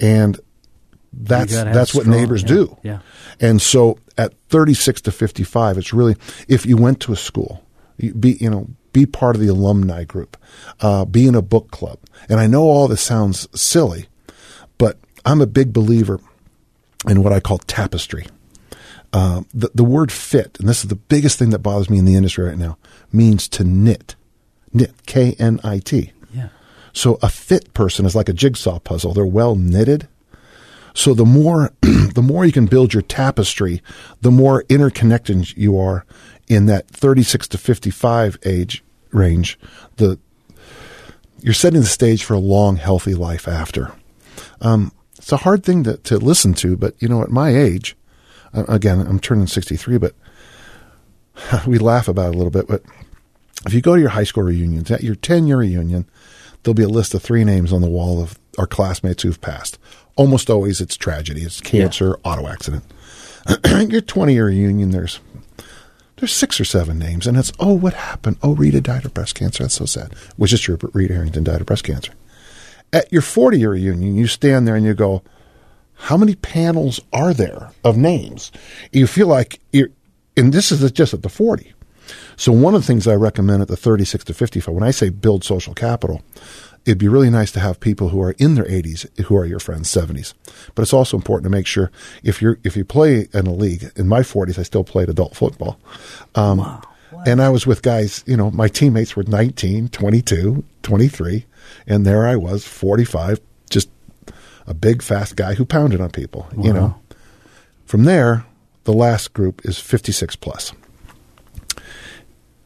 [0.00, 0.40] and
[1.12, 2.76] that's that's what strong- neighbors yeah, do.
[2.82, 2.98] yeah.
[3.40, 6.16] And so at 36 to 55, it's really
[6.48, 7.64] if you went to a school,
[7.96, 10.36] you be you know be part of the alumni group,
[10.80, 11.98] uh, be in a book club.
[12.28, 14.06] And I know all this sounds silly,
[14.78, 16.18] but I'm a big believer
[17.06, 18.26] in what I call tapestry.
[19.12, 22.04] Uh, the, the word fit, and this is the biggest thing that bothers me in
[22.04, 22.76] the industry right now,
[23.12, 24.16] means to knit.
[24.72, 26.12] Knit, K N I T.
[26.34, 26.48] Yeah.
[26.92, 29.14] So a fit person is like a jigsaw puzzle.
[29.14, 30.08] They're well knitted.
[30.92, 33.82] So the more the more you can build your tapestry,
[34.20, 36.04] the more interconnected you are
[36.48, 39.58] in that 36 to 55 age range.
[39.96, 40.18] The
[41.40, 43.92] you're setting the stage for a long, healthy life after.
[44.60, 47.96] Um, it's a hard thing to, to listen to, but you know, at my age,
[48.52, 50.14] again, I'm turning 63, but
[51.66, 52.66] we laugh about it a little bit.
[52.66, 52.82] But
[53.66, 56.08] if you go to your high school reunions, at your 10 year reunion,
[56.62, 59.78] there'll be a list of three names on the wall of our classmates who've passed.
[60.16, 62.30] Almost always it's tragedy, it's cancer, yeah.
[62.30, 62.84] auto accident.
[63.90, 65.20] your 20 year reunion, there's
[66.16, 68.38] there's six or seven names, and it's oh, what happened?
[68.42, 69.62] Oh, Rita died of breast cancer.
[69.62, 70.12] That's so sad.
[70.36, 72.12] Which is true, but Rita Harrington died of breast cancer.
[72.92, 75.22] At your 40 year reunion, you stand there and you go,
[75.94, 78.52] how many panels are there of names?
[78.92, 79.88] You feel like you're,
[80.36, 81.72] and this is just at the 40.
[82.36, 85.10] So one of the things I recommend at the 36 to 55, when I say
[85.10, 86.22] build social capital,
[86.88, 89.58] it'd be really nice to have people who are in their 80s who are your
[89.58, 90.32] friends 70s
[90.74, 91.90] but it's also important to make sure
[92.22, 95.36] if you're if you play in a league in my 40s i still played adult
[95.36, 95.78] football
[96.34, 96.82] um, wow.
[97.26, 101.44] and i was with guys you know my teammates were 19 22 23
[101.88, 103.90] and there i was 45 just
[104.66, 106.64] a big fast guy who pounded on people wow.
[106.64, 107.00] you know
[107.84, 108.46] from there
[108.84, 110.72] the last group is 56 plus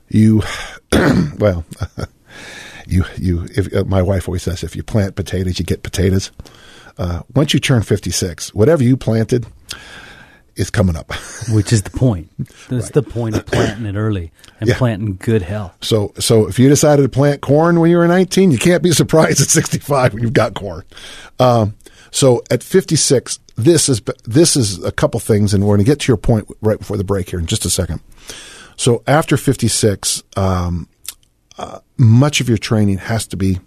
[0.08, 0.42] you
[1.38, 1.64] well
[2.86, 6.30] you you if uh, my wife always says if you plant potatoes you get potatoes.
[6.98, 9.46] Uh, once you turn 56, whatever you planted
[10.56, 11.12] is coming up.
[11.50, 12.30] Which is the point.
[12.68, 12.92] That's right.
[12.92, 14.78] the point of planting it early and yeah.
[14.78, 15.76] planting good health.
[15.80, 18.92] So, so if you decided to plant corn when you were 19, you can't be
[18.92, 20.84] surprised at 65 when you've got corn.
[21.38, 21.74] Um,
[22.10, 26.00] so at 56, this is this is a couple things, and we're going to get
[26.00, 28.00] to your point right before the break here in just a second.
[28.76, 30.88] So after 56, um,
[31.58, 33.60] uh, much of your training has to be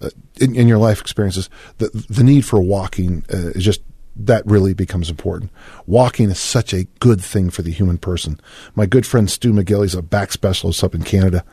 [0.00, 1.50] uh, in, in, your life experiences.
[1.78, 3.80] The, the need for walking uh, is just
[4.16, 5.50] that really becomes important.
[5.86, 8.40] Walking is such a good thing for the human person.
[8.74, 11.44] My good friend Stu McGill, he's a back specialist up in Canada.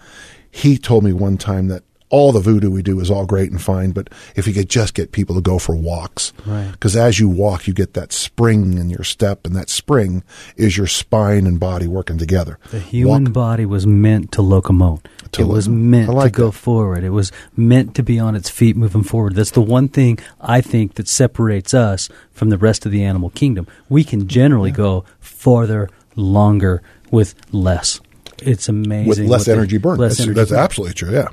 [0.50, 3.62] He told me one time that all the voodoo we do is all great and
[3.62, 6.32] fine, but if you could just get people to go for walks,
[6.72, 7.08] because right.
[7.08, 10.24] as you walk, you get that spring in your step, and that spring
[10.58, 12.60] is your spine and body working together.
[12.70, 13.34] The human walk.
[13.34, 15.06] body was meant to locomote.
[15.32, 16.52] To it lo- was meant like to go that.
[16.52, 17.06] forward.
[17.06, 19.36] It was meant to be on its feet moving forward.
[19.36, 23.30] That's the one thing I think that separates us from the rest of the animal
[23.30, 23.68] kingdom.
[23.88, 24.76] We can generally yeah.
[24.76, 28.02] go farther, longer with less.
[28.40, 29.08] It's amazing.
[29.08, 29.98] With less energy burn.
[29.98, 30.60] Less that's, energy that's burn.
[30.60, 31.30] absolutely true, yeah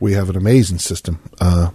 [0.00, 1.20] we have an amazing system.
[1.40, 1.70] Uh,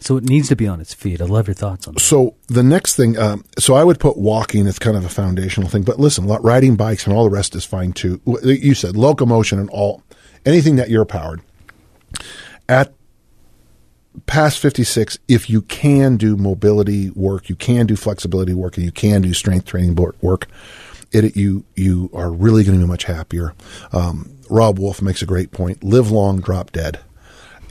[0.00, 1.22] so it needs to be on its feet.
[1.22, 2.00] I love your thoughts on that.
[2.00, 5.68] So the next thing, um, so I would put walking as kind of a foundational
[5.68, 5.82] thing.
[5.82, 8.20] But listen, riding bikes and all the rest is fine too.
[8.42, 10.02] You said locomotion and all
[10.44, 11.40] anything that you're powered
[12.68, 12.92] at
[14.26, 18.92] past 56 if you can do mobility work you can do flexibility work and you
[18.92, 20.46] can do strength training work
[21.22, 23.54] it, you you are really going to be much happier
[23.92, 25.82] um, Robb Wolf makes a great point.
[25.82, 27.00] Live long, drop dead,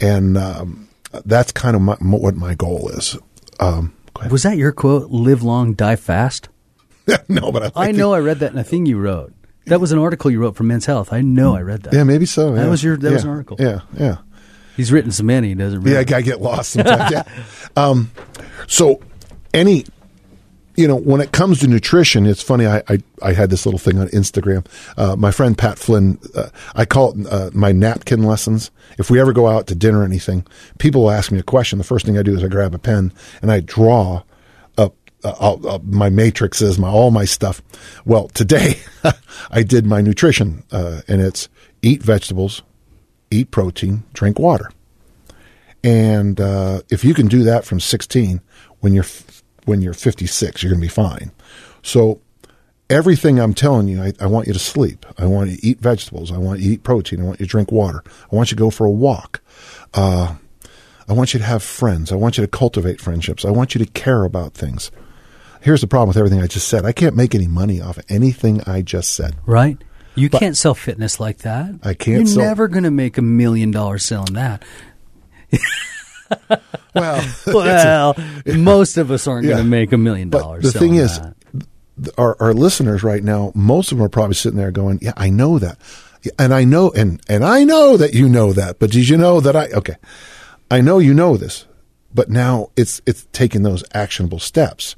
[0.02, 0.90] and um,
[1.26, 3.18] that's kind of my, what my goal is.
[3.60, 3.96] Um,
[4.30, 5.10] was that your quote?
[5.10, 6.50] Live long, die fast.
[7.28, 9.34] no, but I, I know I read that in a thing you wrote.
[9.66, 11.14] That was an article you wrote for Men's Health.
[11.14, 11.94] I know I read that.
[11.94, 12.54] Yeah, maybe so.
[12.54, 12.64] Yeah.
[12.64, 12.98] That was your.
[12.98, 13.58] That yeah, was an article.
[13.60, 14.18] Yeah, yeah.
[14.76, 15.86] He's written so many, he doesn't.
[15.86, 17.12] Yeah, I get lost sometimes.
[17.12, 17.24] yeah.
[17.76, 18.12] Um,
[18.68, 19.02] so
[19.52, 19.84] any
[20.76, 22.66] you know, when it comes to nutrition, it's funny.
[22.66, 24.66] I, I, I had this little thing on Instagram.
[24.98, 28.72] Uh, my friend Pat Flynn, uh, I call it uh, my napkin lessons.
[28.98, 30.46] If we ever go out to dinner or anything,
[30.80, 31.78] people will ask me a question.
[31.78, 34.24] The first thing I do is I grab a pen and I draw
[34.78, 37.62] up uh, my matrices, my all my stuff.
[38.06, 38.80] Well, today
[39.52, 41.50] I did my nutrition, uh, and it's
[41.82, 42.62] eat vegetables,
[43.32, 44.72] eat protein, drink water.
[45.84, 48.42] And uh, if you can do that from 16,
[48.80, 49.06] when you're
[49.66, 50.64] when you're 56.
[50.64, 51.32] You're going to be fine.
[51.82, 52.22] So
[52.90, 55.06] everything I'm telling you, I, I, want you to sleep.
[55.18, 56.32] I want you to eat vegetables.
[56.32, 57.22] I want you to eat protein.
[57.22, 58.04] I want you to drink water.
[58.32, 59.42] I want you to go for a walk.
[59.94, 60.36] Uh,
[61.08, 62.12] I want you to have friends.
[62.12, 63.46] I want you to cultivate friendships.
[63.46, 64.92] I want you to care about things.
[65.62, 66.86] Here's the problem with everything I just said.
[66.86, 69.36] I can't make any money off of anything I just said.
[69.46, 69.78] Right.
[70.16, 71.76] You but can't sell fitness like that.
[71.84, 72.18] I can't.
[72.20, 74.64] You're sell- never going to make a million dollars selling that.
[76.96, 79.54] well, well, a, most of us aren't yeah.
[79.54, 80.64] going to make a million dollars.
[80.64, 82.14] The thing is, that.
[82.18, 85.30] our, our listeners right now, most of them are probably sitting there going, "Yeah, I
[85.30, 85.78] know that,
[86.40, 89.40] and I know, and and I know that you know that, but did you know
[89.40, 89.68] that I?
[89.68, 89.96] Okay,
[90.72, 91.66] I know you know this,
[92.14, 94.96] but now it's it's taking those actionable steps,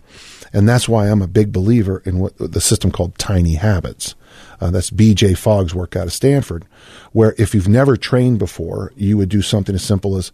[0.53, 4.15] and that's why I'm a big believer in what the system called tiny habits.
[4.61, 5.34] Uh, that's B.J.
[5.34, 6.65] Fogg's work out of Stanford,
[7.11, 10.32] where if you've never trained before, you would do something as simple as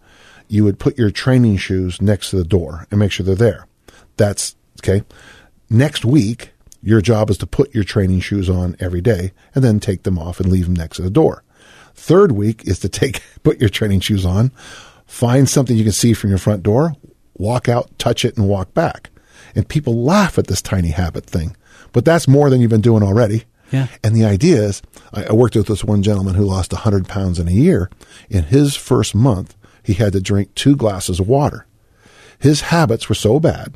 [0.48, 3.66] you would put your training shoes next to the door and make sure they're there.
[4.16, 5.04] That's Okay.
[5.70, 6.50] Next week,
[6.82, 10.18] your job is to put your training shoes on every day and then take them
[10.18, 11.44] off and leave them next to the door.
[11.94, 14.50] Third week is to take, put your training shoes on,
[15.06, 16.94] find something you can see from your front door,
[17.34, 19.10] walk out, touch it, and walk back.
[19.54, 21.56] And people laugh at this tiny habit thing,
[21.92, 23.44] but that's more than you've been doing already.
[23.70, 23.86] Yeah.
[24.02, 24.82] And the idea is,
[25.14, 27.90] I, I worked with this one gentleman who lost 100 pounds in a year.
[28.28, 31.66] In his first month, he had to drink two glasses of water.
[32.38, 33.74] His habits were so bad.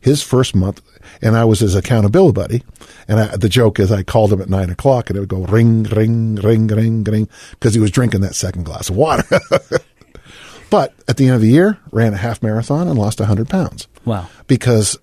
[0.00, 0.80] His first month,
[1.20, 2.62] and I was his accountability buddy.
[3.06, 5.44] And I, the joke is, I called him at nine o'clock, and it would go
[5.44, 9.24] ring, ring, ring, ring, ring, because he was drinking that second glass of water.
[10.70, 13.88] but at the end of the year, ran a half marathon and lost 100 pounds
[14.04, 14.28] Wow.
[14.46, 14.96] because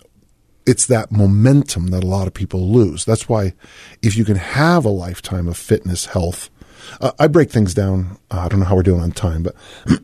[0.65, 3.05] it's that momentum that a lot of people lose.
[3.05, 3.53] That's why
[4.01, 6.49] if you can have a lifetime of fitness, health,
[7.01, 8.17] uh, I break things down.
[8.31, 9.55] Uh, I don't know how we're doing on time, but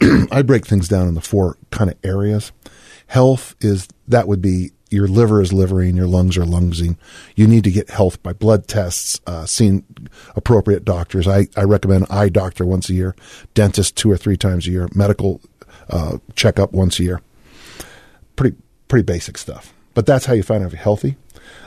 [0.32, 2.52] I break things down in the four kind of areas.
[3.08, 6.98] Health is that would be your liver is livering, your lungs are lungsing.
[7.36, 9.84] You need to get health by blood tests, uh, seeing
[10.36, 11.28] appropriate doctors.
[11.28, 13.16] I, I recommend eye doctor once a year,
[13.56, 15.42] dentist two or three times a year, medical
[15.90, 17.22] uh, checkup once a year
[18.36, 18.56] pretty
[18.88, 19.74] pretty basic stuff.
[19.94, 21.18] But that's how you find out if you're healthy.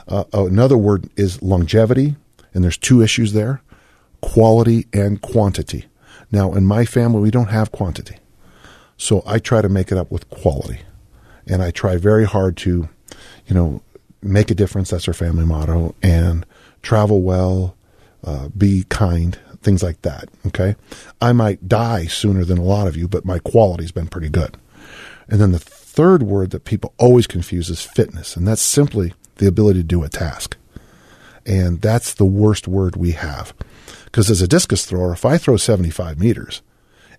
[0.07, 2.15] Uh, another word is longevity,
[2.53, 3.61] and there's two issues there:
[4.21, 5.85] quality and quantity.
[6.31, 8.17] Now, in my family, we don't have quantity,
[8.97, 10.81] so I try to make it up with quality,
[11.45, 12.89] and I try very hard to,
[13.47, 13.81] you know,
[14.21, 14.89] make a difference.
[14.89, 16.45] That's our family motto, and
[16.81, 17.77] travel well,
[18.23, 20.27] uh, be kind, things like that.
[20.47, 20.75] Okay,
[21.21, 24.57] I might die sooner than a lot of you, but my quality's been pretty good.
[25.29, 29.47] And then the third word that people always confuse is fitness, and that's simply the
[29.47, 30.56] ability to do a task.
[31.47, 33.53] And that's the worst word we have.
[34.05, 36.61] Because as a discus thrower, if I throw 75 meters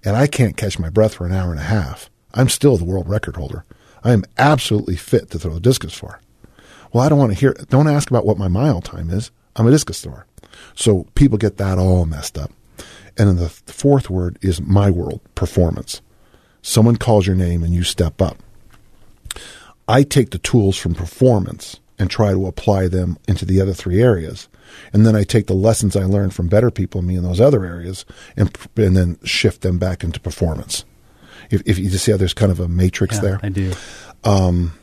[0.05, 2.85] and I can't catch my breath for an hour and a half, I'm still the
[2.85, 3.65] world record holder.
[4.05, 6.21] I am absolutely fit to throw a discus for.
[6.93, 9.31] Well, I don't want to hear, don't ask about what my mile time is.
[9.57, 10.27] I'm a discus thrower.
[10.75, 12.53] So people get that all messed up.
[13.17, 16.03] And then the fourth word is my world, performance.
[16.63, 18.37] Someone calls your name and you step up.
[19.89, 24.01] I take the tools from performance and try to apply them into the other three
[24.03, 24.49] areas.
[24.93, 27.41] And then I take the lessons I learned from better people than me in those
[27.41, 28.05] other areas
[28.37, 30.85] and, and then shift them back into performance.
[31.51, 33.41] If, if you just see how there's kind of a matrix Yeah, there.
[33.43, 33.73] I do.
[34.25, 34.75] Um,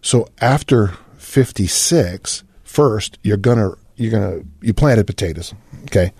[0.00, 5.54] so after 56, first you're gonna you're gonna you planted potatoes,
[5.84, 6.12] okay?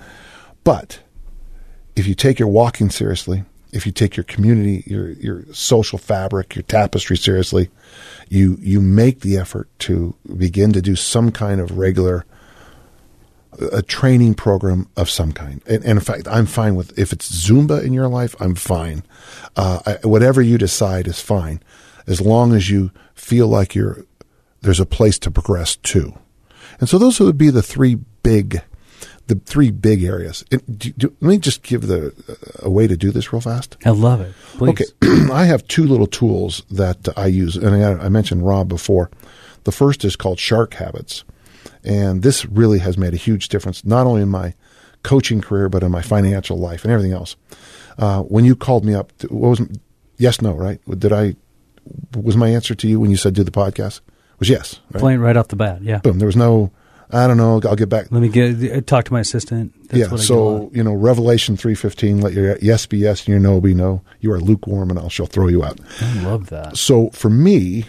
[0.62, 1.00] But
[1.96, 3.44] if you take your walking seriously,
[3.74, 7.70] if you take your community, your your social fabric, your tapestry seriously,
[8.28, 12.24] you you make the effort to begin to do some kind of regular
[13.72, 15.62] a training program of some kind.
[15.66, 19.04] And, and in fact, I'm fine with if it's Zumba in your life, I'm fine.
[19.56, 21.60] Uh, I, whatever you decide is fine,
[22.06, 24.04] as long as you feel like you're
[24.60, 26.18] there's a place to progress to.
[26.80, 28.62] And so those would be the three big,
[29.26, 30.44] the three big areas.
[30.50, 32.12] And do, do, let me just give the
[32.62, 33.76] a way to do this real fast.
[33.84, 34.34] I love it.
[34.54, 34.92] Please.
[35.02, 39.10] Okay, I have two little tools that I use, and I, I mentioned Robb before.
[39.64, 41.24] The first is called Shark Habits,
[41.82, 44.54] and this really has made a huge difference, not only in my
[45.02, 47.36] coaching career but in my financial life and everything else.
[47.98, 49.62] Uh, when you called me up, what was
[50.16, 50.80] yes, no, right?
[50.98, 51.36] Did I
[52.16, 54.00] was my answer to you when you said do the podcast?
[54.38, 55.00] Was yes, right?
[55.00, 55.82] Plain right off the bat.
[55.82, 55.98] Yeah.
[55.98, 56.18] Boom.
[56.18, 56.72] There was no.
[57.10, 57.60] I don't know.
[57.64, 58.10] I'll get back.
[58.10, 59.72] Let me get talk to my assistant.
[59.88, 60.06] That's yeah.
[60.06, 62.20] what I So you know, Revelation three fifteen.
[62.20, 64.02] Let your yes be yes and your no be no.
[64.20, 65.78] You are lukewarm, and I shall throw you out.
[66.00, 66.76] I love that.
[66.76, 67.86] So for me,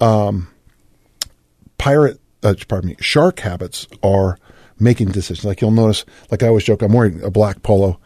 [0.00, 0.48] um,
[1.78, 4.38] pirate, uh, pardon me, shark habits are
[4.78, 5.44] making decisions.
[5.44, 7.98] Like you'll notice, like I always joke, I'm wearing a black polo.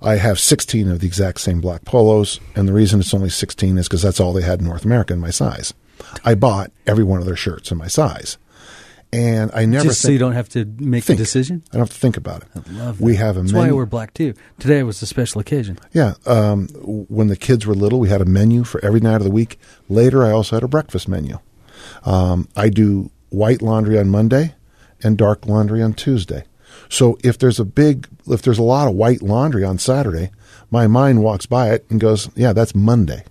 [0.00, 3.78] I have 16 of the exact same black polos, and the reason it's only 16
[3.78, 5.74] is because that's all they had in North America in my size.
[6.24, 8.38] I bought every one of their shirts in my size,
[9.12, 11.18] and I never Just so you don't have to make think.
[11.18, 11.62] a decision.
[11.72, 12.48] I don't have to think about it.
[12.54, 14.34] I love We have a That's why menu- wear black too.
[14.58, 15.78] Today was a special occasion.
[15.92, 16.14] Yeah.
[16.26, 16.68] Um,
[17.08, 19.58] when the kids were little, we had a menu for every night of the week.
[19.88, 21.38] Later, I also had a breakfast menu.
[22.04, 24.54] Um, I do white laundry on Monday
[25.02, 26.44] and dark laundry on Tuesday.
[26.88, 30.30] So if there's a big, if there's a lot of white laundry on Saturday,
[30.70, 33.24] my mind walks by it and goes, yeah, that's Monday.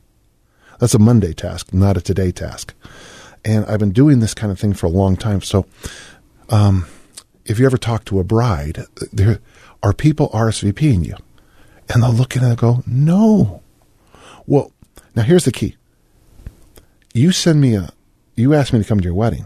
[0.79, 2.73] That's a Monday task, not a today task.
[3.45, 5.41] And I've been doing this kind of thing for a long time.
[5.41, 5.65] So,
[6.49, 6.87] um,
[7.45, 9.39] if you ever talk to a bride, there
[9.81, 11.15] are people RSVPing you.
[11.89, 13.63] And they'll look at it and go, no.
[14.45, 14.71] Well,
[15.15, 15.77] now here's the key.
[17.13, 17.89] You send me a,
[18.35, 19.45] you ask me to come to your wedding.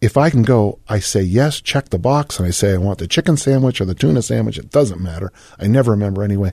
[0.00, 2.98] If I can go, I say yes, check the box, and I say I want
[2.98, 4.58] the chicken sandwich or the tuna sandwich.
[4.58, 5.32] It doesn't matter.
[5.58, 6.52] I never remember anyway.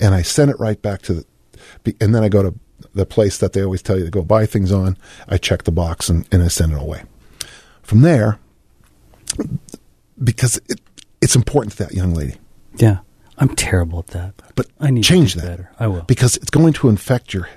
[0.00, 1.24] And I send it right back to
[1.84, 2.54] the, and then I go to
[2.94, 4.96] the place that they always tell you to go buy things on.
[5.28, 7.02] I check the box and, and I send it away.
[7.82, 8.38] From there,
[10.22, 10.80] because it,
[11.20, 12.36] it's important to that young lady.
[12.76, 12.98] Yeah.
[13.38, 14.34] I'm terrible at that.
[14.54, 15.44] But I need to change that.
[15.44, 15.70] better.
[15.78, 16.02] I will.
[16.02, 17.48] because it's going to infect your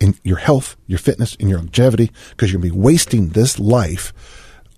[0.00, 2.10] in your health, your fitness, and your longevity.
[2.30, 4.12] Because you're going to be wasting this life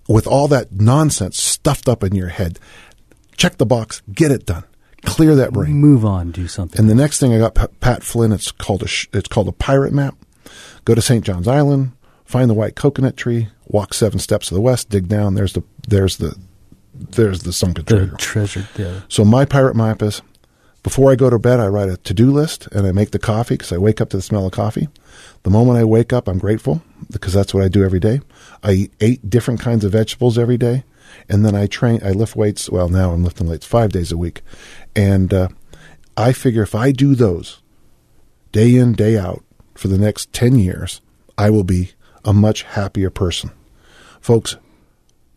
[0.07, 2.59] with all that nonsense stuffed up in your head.
[3.35, 4.63] Check the box, get it done,
[5.07, 5.73] clear that brain.
[5.73, 6.79] Move on, do something.
[6.79, 8.31] And the next thing I got Pa- Pat Flynn.
[8.31, 10.15] It's called a sh- it's called a pirate map.
[10.85, 11.23] Go to St.
[11.25, 11.91] John's Island,
[12.25, 15.35] find the white coconut tree, walk seven steps to the west, dig down.
[15.35, 16.35] There's the there's the
[16.93, 18.15] there's the sunken the treasure.
[18.17, 18.67] treasure.
[18.77, 19.01] Yeah.
[19.07, 20.21] So my pirate map is
[20.83, 23.19] before I go to bed, I write a to do list and I make the
[23.19, 24.87] coffee because I wake up to the smell of coffee.
[25.43, 26.81] The moment I wake up, I'm grateful
[27.11, 28.21] because that's what I do every day.
[28.63, 30.83] I eat eight different kinds of vegetables every day,
[31.29, 32.01] and then I train.
[32.03, 32.69] I lift weights.
[32.69, 34.41] Well, now I'm lifting weights five days a week,
[34.95, 35.47] and uh,
[36.15, 37.61] I figure if I do those
[38.51, 39.43] day in day out
[39.75, 41.01] for the next ten years,
[41.37, 41.91] I will be
[42.25, 43.51] a much happier person.
[44.19, 44.57] Folks,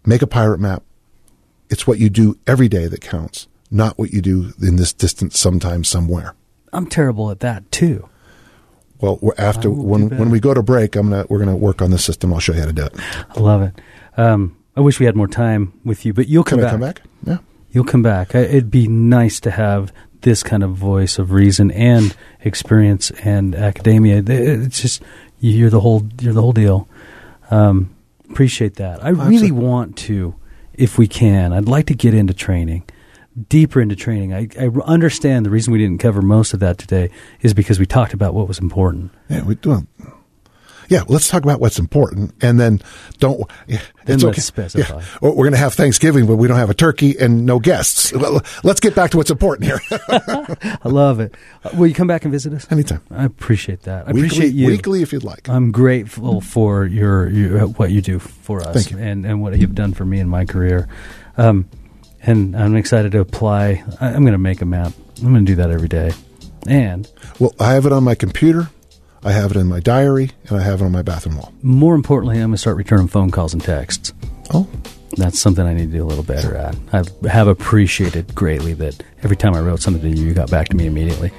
[0.04, 0.82] make a pirate map
[1.70, 5.38] it's what you do every day that counts, not what you do in this distance
[5.38, 6.34] sometime somewhere.
[6.72, 8.08] I'm terrible at that too.
[9.00, 11.90] Well, we're after when when we go to break, I'm gonna we're gonna work on
[11.90, 12.34] the system.
[12.34, 12.94] I'll show you how to do it.
[12.98, 13.80] I love it.
[14.18, 16.72] Um, I wish we had more time with you, but you'll come Can I back.
[16.72, 17.02] come back?
[17.26, 17.38] Yeah.
[17.70, 18.34] You'll come back.
[18.34, 23.54] I- It'd be nice to have this kind of voice of reason and experience and
[23.54, 24.22] academia.
[24.26, 25.02] It's just
[25.38, 26.88] you're the whole you're the whole deal.
[27.50, 27.94] Um,
[28.30, 29.04] appreciate that.
[29.04, 29.50] I really Absolutely.
[29.52, 30.34] want to,
[30.72, 31.52] if we can.
[31.52, 32.84] I'd like to get into training,
[33.50, 34.32] deeper into training.
[34.32, 37.10] I, I understand the reason we didn't cover most of that today
[37.42, 39.12] is because we talked about what was important.
[39.28, 39.86] Yeah, we do.
[40.90, 42.82] Yeah, let's talk about what's important, and then
[43.18, 43.48] don't.
[43.68, 44.40] Yeah, it's okay.
[44.40, 44.98] specify.
[44.98, 48.12] Yeah, we're going to have Thanksgiving, but we don't have a turkey and no guests.
[48.12, 49.80] Well, let's get back to what's important here.
[50.82, 51.36] I love it.
[51.64, 52.66] Uh, will you come back and visit us?
[52.72, 53.02] Anytime.
[53.08, 54.08] I appreciate that.
[54.08, 54.66] I weekly, appreciate you.
[54.66, 55.48] weekly if you'd like.
[55.48, 58.98] I'm grateful for your, your what you do for us Thank you.
[58.98, 60.88] and and what you've done for me in my career.
[61.36, 61.68] Um,
[62.22, 63.84] and I'm excited to apply.
[64.00, 64.92] I'm going to make a map.
[65.22, 66.12] I'm going to do that every day.
[66.66, 68.70] And well, I have it on my computer,
[69.22, 71.52] I have it in my diary, and I have it on my bathroom wall.
[71.62, 74.12] more importantly, I'm going to start returning phone calls and texts.
[74.54, 74.66] Oh,
[75.16, 76.74] That's something I need to do a little better at.
[76.92, 80.68] I have appreciated greatly that every time I wrote something to you, you got back
[80.70, 81.30] to me immediately.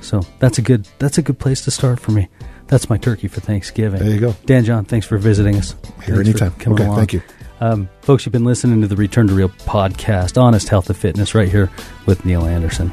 [0.00, 2.28] So that's a good that's a good place to start for me.
[2.68, 4.00] That's my turkey for Thanksgiving.
[4.00, 4.34] There you go.
[4.46, 4.84] Dan John.
[4.84, 5.74] Thanks for visiting us.
[6.04, 6.52] Here Thanks anytime.
[6.52, 6.96] coming Okay, along.
[6.98, 7.22] thank you.
[7.60, 11.34] Um, folks, you've been listening to the Return to Real podcast, Honest Health and Fitness,
[11.34, 11.70] right here
[12.06, 12.92] with Neil Anderson.